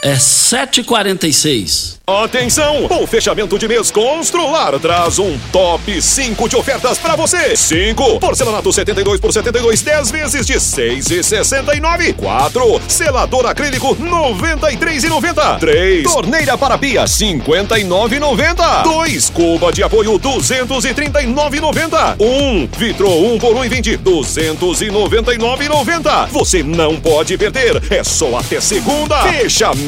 [0.00, 1.98] É 7h46.
[2.06, 2.86] Atenção!
[3.02, 7.56] O fechamento de mês Constrular traz um top 5 de ofertas para você.
[7.56, 8.20] 5.
[8.20, 12.14] Porcelanato 72 por 72, 10 vezes de 6,69.
[12.14, 12.80] 4.
[12.86, 15.58] Selador acrílico 93,90.
[15.58, 16.04] 3.
[16.04, 18.84] Torneira para pia 59,90.
[18.84, 19.30] 2.
[19.30, 22.16] Cuba de apoio 239,90.
[22.20, 22.68] 1.
[22.78, 26.28] Vitro 1 por 1,20 299,90.
[26.28, 27.82] Você não pode perder.
[27.90, 29.20] É só até segunda.
[29.24, 29.87] Fechamento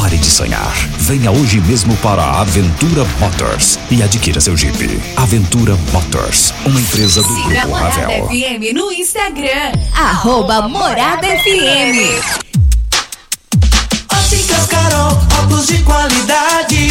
[0.00, 0.72] Pare de sonhar.
[0.96, 5.00] Venha hoje mesmo para a Aventura Motors e adquira seu Jeep.
[5.16, 8.28] Aventura Motors, uma empresa do Siga Grupo Morada Ravel.
[8.28, 9.72] FM no Instagram.
[9.96, 12.14] Arroba Morada FM.
[14.12, 16.90] Óticas Carol, óculos de qualidade,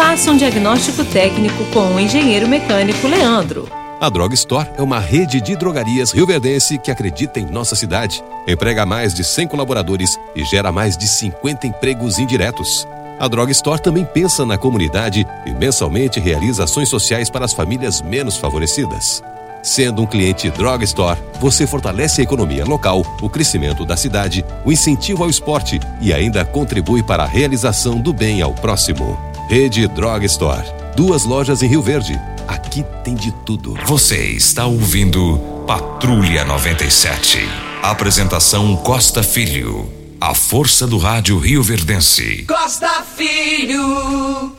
[0.00, 3.68] Faça um diagnóstico técnico com o engenheiro mecânico Leandro.
[4.00, 8.86] A Drog Store é uma rede de drogarias rioverdense que acredita em nossa cidade, emprega
[8.86, 12.88] mais de 100 colaboradores e gera mais de 50 empregos indiretos.
[13.18, 18.00] A Drog Store também pensa na comunidade e mensalmente realiza ações sociais para as famílias
[18.00, 19.22] menos favorecidas.
[19.62, 24.72] Sendo um cliente Drog Store, você fortalece a economia local, o crescimento da cidade, o
[24.72, 29.29] incentivo ao esporte e ainda contribui para a realização do bem ao próximo.
[29.50, 30.64] Rede Drog Store.
[30.94, 32.12] Duas lojas em Rio Verde.
[32.46, 33.76] Aqui tem de tudo.
[33.84, 37.40] Você está ouvindo Patrulha 97.
[37.82, 39.92] Apresentação Costa Filho.
[40.20, 42.44] A força do rádio Rio Verdense.
[42.46, 44.54] Costa Filho.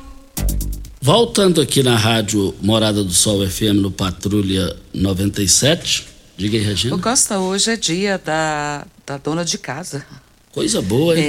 [1.01, 6.05] Voltando aqui na rádio Morada do Sol FM no Patrulha 97.
[6.35, 6.95] Diga aí, Regina.
[6.97, 10.05] O Costa, hoje é dia da, da dona de casa.
[10.51, 11.23] Coisa boa, hein?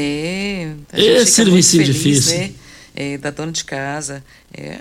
[0.93, 1.01] É.
[1.01, 2.39] gente fica serviço muito feliz, difícil.
[2.39, 2.51] né?
[2.95, 4.79] É, da dona de casa, é,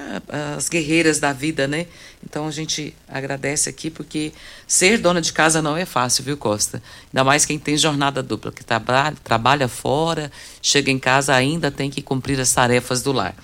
[0.57, 1.87] as guerreiras da vida, né?
[2.23, 4.33] Então a gente agradece aqui porque
[4.67, 6.81] ser dona de casa não é fácil, viu, Costa?
[7.11, 10.31] Ainda mais quem tem jornada dupla, que trabalha, trabalha fora,
[10.61, 13.35] chega em casa ainda tem que cumprir as tarefas do lar.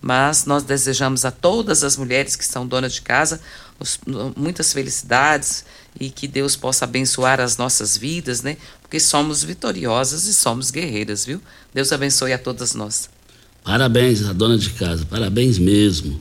[0.00, 3.40] Mas nós desejamos a todas as mulheres que são donas de casa
[3.78, 3.98] os,
[4.36, 5.64] muitas felicidades
[5.98, 8.56] e que Deus possa abençoar as nossas vidas, né?
[8.82, 11.40] Porque somos vitoriosas e somos guerreiras, viu?
[11.72, 13.08] Deus abençoe a todas nós.
[13.66, 16.20] Parabéns à dona de casa, parabéns mesmo.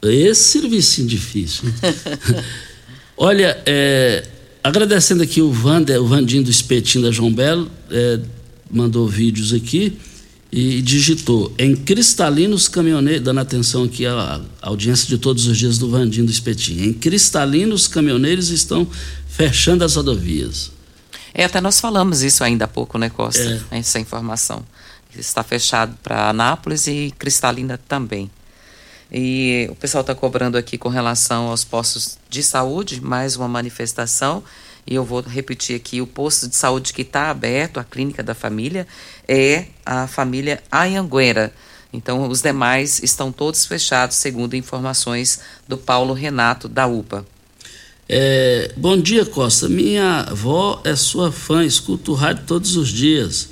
[0.00, 1.64] Esse serviço difícil.
[3.18, 4.24] Olha, é,
[4.62, 8.20] agradecendo aqui o Vander, o Vandinho do Espetinho da João Belo, é,
[8.70, 9.98] mandou vídeos aqui
[10.52, 15.90] e digitou em cristalinos caminhoneiros, dando atenção aqui à, audiência de todos os dias do
[15.90, 16.84] Vandinho do Espetinho.
[16.84, 18.86] Em cristalinos caminhoneiros estão
[19.28, 20.70] fechando as rodovias.
[21.34, 23.60] É, até nós falamos isso ainda há pouco, né, Costa?
[23.72, 23.78] É.
[23.78, 24.64] Essa informação
[25.16, 28.30] está fechado para Anápolis e Cristalina também.
[29.12, 34.42] E o pessoal está cobrando aqui com relação aos postos de saúde, mais uma manifestação.
[34.86, 38.34] E eu vou repetir aqui: o posto de saúde que está aberto, a clínica da
[38.34, 38.86] família,
[39.26, 41.52] é a família Anhanguera.
[41.92, 47.26] Então, os demais estão todos fechados, segundo informações do Paulo Renato, da UPA.
[48.08, 49.68] É, bom dia, Costa.
[49.68, 53.48] Minha avó é sua fã, escuta o rádio todos os dias.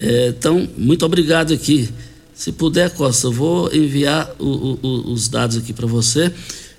[0.00, 1.88] É, então, muito obrigado aqui.
[2.34, 6.32] Se puder, Costa, eu vou enviar o, o, os dados aqui para você,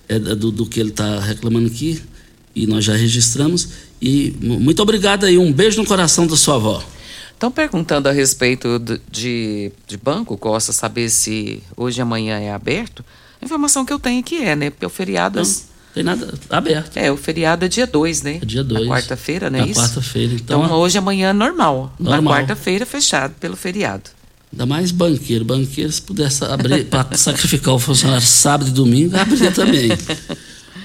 [0.09, 2.01] é, do, do, que ele está reclamando aqui,
[2.55, 3.69] e nós já registramos.
[4.01, 6.83] E muito obrigado aí, um beijo no coração da sua avó.
[7.31, 8.79] Estão perguntando a respeito
[9.11, 13.05] de, de banco, Costa, saber se hoje e amanhã é aberto.
[13.41, 14.69] A informação que eu tenho aqui é, né?
[14.69, 15.39] Porque o feriado.
[15.39, 16.95] Não, tem nada aberto.
[16.97, 18.39] É, o feriado é dia 2, né?
[18.41, 18.87] É dia 2.
[18.87, 19.59] quarta-feira, né?
[19.59, 20.33] Na quarta-feira.
[20.33, 21.93] Então, então hoje amanhã normal.
[21.99, 22.21] normal.
[22.21, 24.09] Na quarta-feira fechado pelo feriado.
[24.51, 25.45] Ainda mais banqueiro.
[25.45, 29.89] Banqueiro, se pudesse abrir para sacrificar o funcionário sábado e domingo, abria também.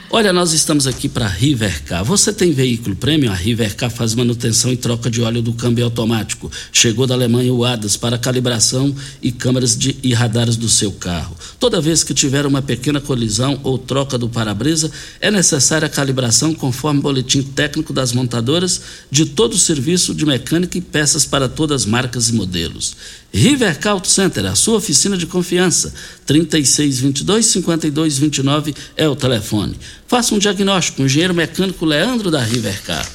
[0.09, 2.05] Olha, nós estamos aqui para Rivercar.
[2.05, 3.29] Você tem veículo prêmio?
[3.29, 6.49] A Rivercar faz manutenção e troca de óleo do câmbio automático.
[6.71, 11.37] Chegou da Alemanha o ADAS para calibração e câmeras de, e radares do seu carro.
[11.59, 16.55] Toda vez que tiver uma pequena colisão ou troca do para-brisa, é necessária a calibração
[16.55, 18.81] conforme o boletim técnico das montadoras
[19.11, 22.97] de todo o serviço de mecânica e peças para todas as marcas e modelos.
[23.33, 25.93] Rivercar Auto Center, a sua oficina de confiança.
[26.27, 29.77] 3622-5229 é o telefone.
[30.07, 33.09] Faça um diagnóstico o engenheiro mecânico Leandro da Rivercar.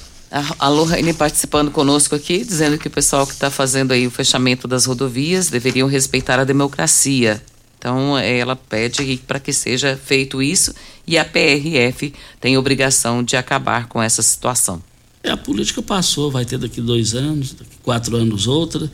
[0.57, 4.65] A Lohane participando conosco aqui, dizendo que o pessoal que está fazendo aí o fechamento
[4.65, 7.41] das rodovias deveriam respeitar a democracia.
[7.77, 10.73] Então, ela pede para que seja feito isso
[11.05, 14.81] e a PRF tem obrigação de acabar com essa situação.
[15.23, 18.89] É, a política passou, vai ter daqui dois anos, daqui quatro anos outra.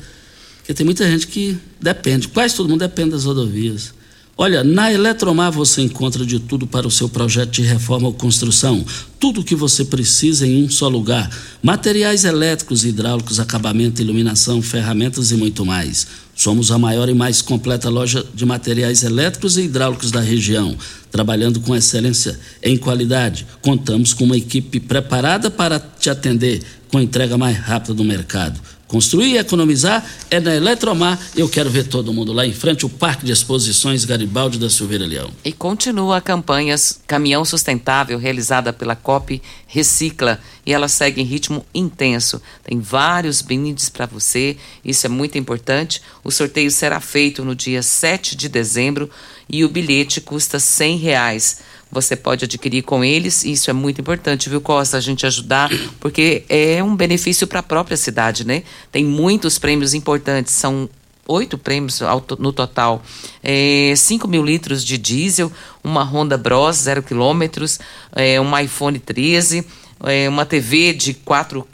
[0.57, 3.93] Porque tem muita gente que depende, quase todo mundo depende das rodovias.
[4.39, 8.85] Olha, na Eletromar você encontra de tudo para o seu projeto de reforma ou construção.
[9.19, 11.27] Tudo o que você precisa em um só lugar:
[11.63, 16.05] materiais elétricos, hidráulicos, acabamento, iluminação, ferramentas e muito mais.
[16.35, 20.77] Somos a maior e mais completa loja de materiais elétricos e hidráulicos da região,
[21.09, 23.47] trabalhando com excelência em qualidade.
[23.59, 26.61] Contamos com uma equipe preparada para te atender
[26.91, 28.61] com entrega mais rápida do mercado.
[28.87, 31.19] Construir e economizar é na Eletromar.
[31.35, 35.05] Eu quero ver todo mundo lá em frente ao Parque de Exposições Garibaldi da Silveira
[35.05, 35.29] Leão.
[35.43, 36.75] E continua a campanha
[37.05, 40.39] Caminhão Sustentável, realizada pela COP Recicla.
[40.65, 42.41] E ela segue em ritmo intenso.
[42.63, 46.01] Tem vários brindes para você, isso é muito importante.
[46.23, 49.09] O sorteio será feito no dia 7 de dezembro
[49.49, 51.57] e o bilhete custa 100 reais
[51.91, 53.43] você pode adquirir com eles.
[53.43, 54.97] E isso é muito importante, viu, Costa?
[54.97, 55.69] A gente ajudar,
[55.99, 58.63] porque é um benefício para a própria cidade, né?
[58.91, 60.89] Tem muitos prêmios importantes, são
[61.27, 62.01] oito prêmios
[62.39, 63.01] no total.
[63.43, 65.51] É, 5 mil litros de diesel,
[65.83, 67.79] uma Honda Bros, zero quilômetros,
[68.13, 69.65] é, um iPhone 13,
[70.03, 71.67] é, uma TV de, quatro,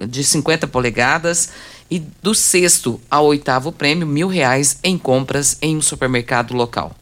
[0.00, 1.50] de 50 polegadas.
[1.88, 6.92] E do sexto ao oitavo prêmio, mil reais em compras em um supermercado local.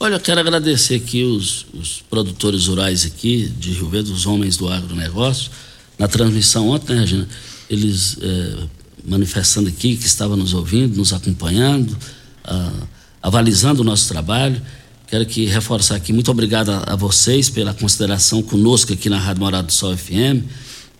[0.00, 4.56] Olha, eu quero agradecer aqui os, os, produtores rurais aqui de Rio Verde, os homens
[4.56, 5.50] do agronegócio.
[5.98, 7.28] Na transmissão ontem, né, Regina,
[7.68, 8.58] eles é,
[9.04, 11.98] manifestando aqui que estavam nos ouvindo, nos acompanhando,
[12.44, 12.86] ah,
[13.20, 14.62] avalizando o nosso trabalho.
[15.08, 19.42] Quero aqui reforçar aqui, muito obrigado a, a, vocês pela consideração conosco aqui na Rádio
[19.42, 20.44] Morado do Sol FM.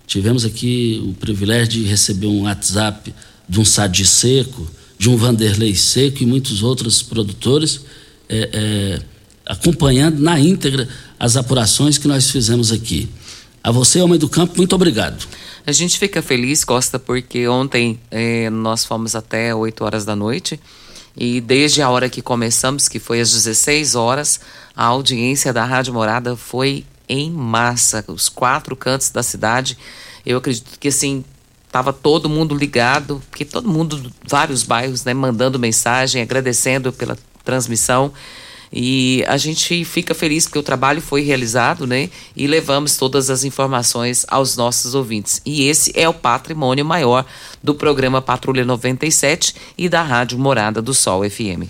[0.08, 3.14] Tivemos aqui o privilégio de receber um WhatsApp
[3.48, 4.68] de um Sadi Seco,
[4.98, 7.82] de um Vanderlei Seco e muitos outros produtores
[8.28, 9.00] é, é,
[9.46, 13.08] acompanhando na íntegra as apurações que nós fizemos aqui.
[13.62, 15.26] A você, homem do campo, muito obrigado.
[15.66, 20.58] A gente fica feliz, Costa, porque ontem é, nós fomos até 8 horas da noite
[21.16, 24.40] E desde a hora que começamos, que foi às 16 horas,
[24.74, 29.76] a audiência da Rádio Morada foi em massa, os quatro cantos da cidade.
[30.24, 31.24] Eu acredito que assim
[31.66, 37.16] estava todo mundo ligado, porque todo mundo, vários bairros, né, mandando mensagem, agradecendo pela
[37.48, 38.12] transmissão.
[38.70, 42.10] E a gente fica feliz porque o trabalho foi realizado, né?
[42.36, 45.40] E levamos todas as informações aos nossos ouvintes.
[45.46, 47.24] E esse é o patrimônio maior
[47.64, 51.64] do programa Patrulha 97 e da Rádio Morada do Sol FM.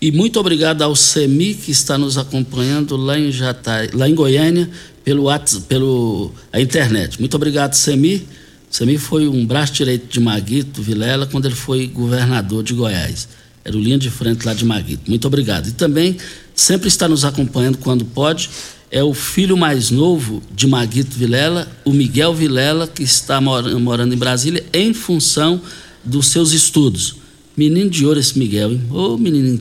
[0.00, 4.70] E muito obrigado ao SEMI que está nos acompanhando lá em Jatai, lá em Goiânia
[5.04, 5.28] pelo
[5.68, 7.20] pelo a internet.
[7.20, 8.26] Muito obrigado, SEMI.
[8.70, 13.28] SEMI foi um braço direito de Maguito Vilela quando ele foi governador de Goiás.
[13.68, 15.10] Era o linha de frente lá de Maguito.
[15.10, 15.68] Muito obrigado.
[15.68, 16.16] E também
[16.54, 18.48] sempre está nos acompanhando quando pode.
[18.90, 24.14] É o filho mais novo de Maguito Vilela, o Miguel Vilela, que está morando, morando
[24.14, 25.60] em Brasília em função
[26.02, 27.16] dos seus estudos.
[27.54, 28.82] Menino de ouro esse Miguel, hein?
[28.90, 29.60] Ô menino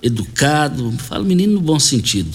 [0.00, 2.30] educado, falo menino no bom sentido.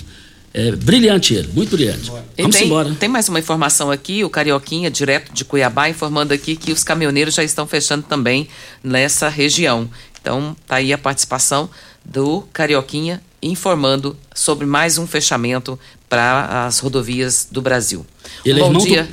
[0.53, 2.11] É, brilhante ele, muito brilhante.
[2.37, 2.93] Vamos tem, embora.
[2.95, 7.35] Tem mais uma informação aqui, o Carioquinha, direto de Cuiabá, informando aqui que os caminhoneiros
[7.35, 8.47] já estão fechando também
[8.83, 9.89] nessa região.
[10.25, 11.69] Então, tá aí a participação
[12.03, 15.77] do Carioquinha informando sobre mais um fechamento
[16.09, 18.03] para as rodovias do Brasil.
[18.43, 19.07] Um bom dia.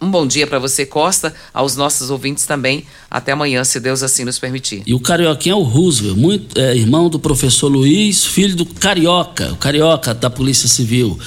[0.00, 2.84] Um bom dia para você, Costa, aos nossos ouvintes também.
[3.10, 4.84] Até amanhã, se Deus assim nos permitir.
[4.86, 9.52] E o Carioquinha é o Roosevelt, muito, é, irmão do professor Luiz, filho do Carioca,
[9.52, 11.18] o Carioca da Polícia Civil.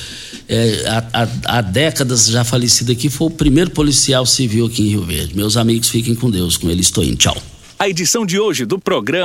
[0.48, 4.90] É, há, há, há décadas já falecido aqui, foi o primeiro policial civil aqui em
[4.92, 5.36] Rio Verde.
[5.36, 7.18] Meus amigos, fiquem com Deus, com ele estou indo.
[7.18, 7.55] Tchau.
[7.78, 9.06] A edição de hoje do programa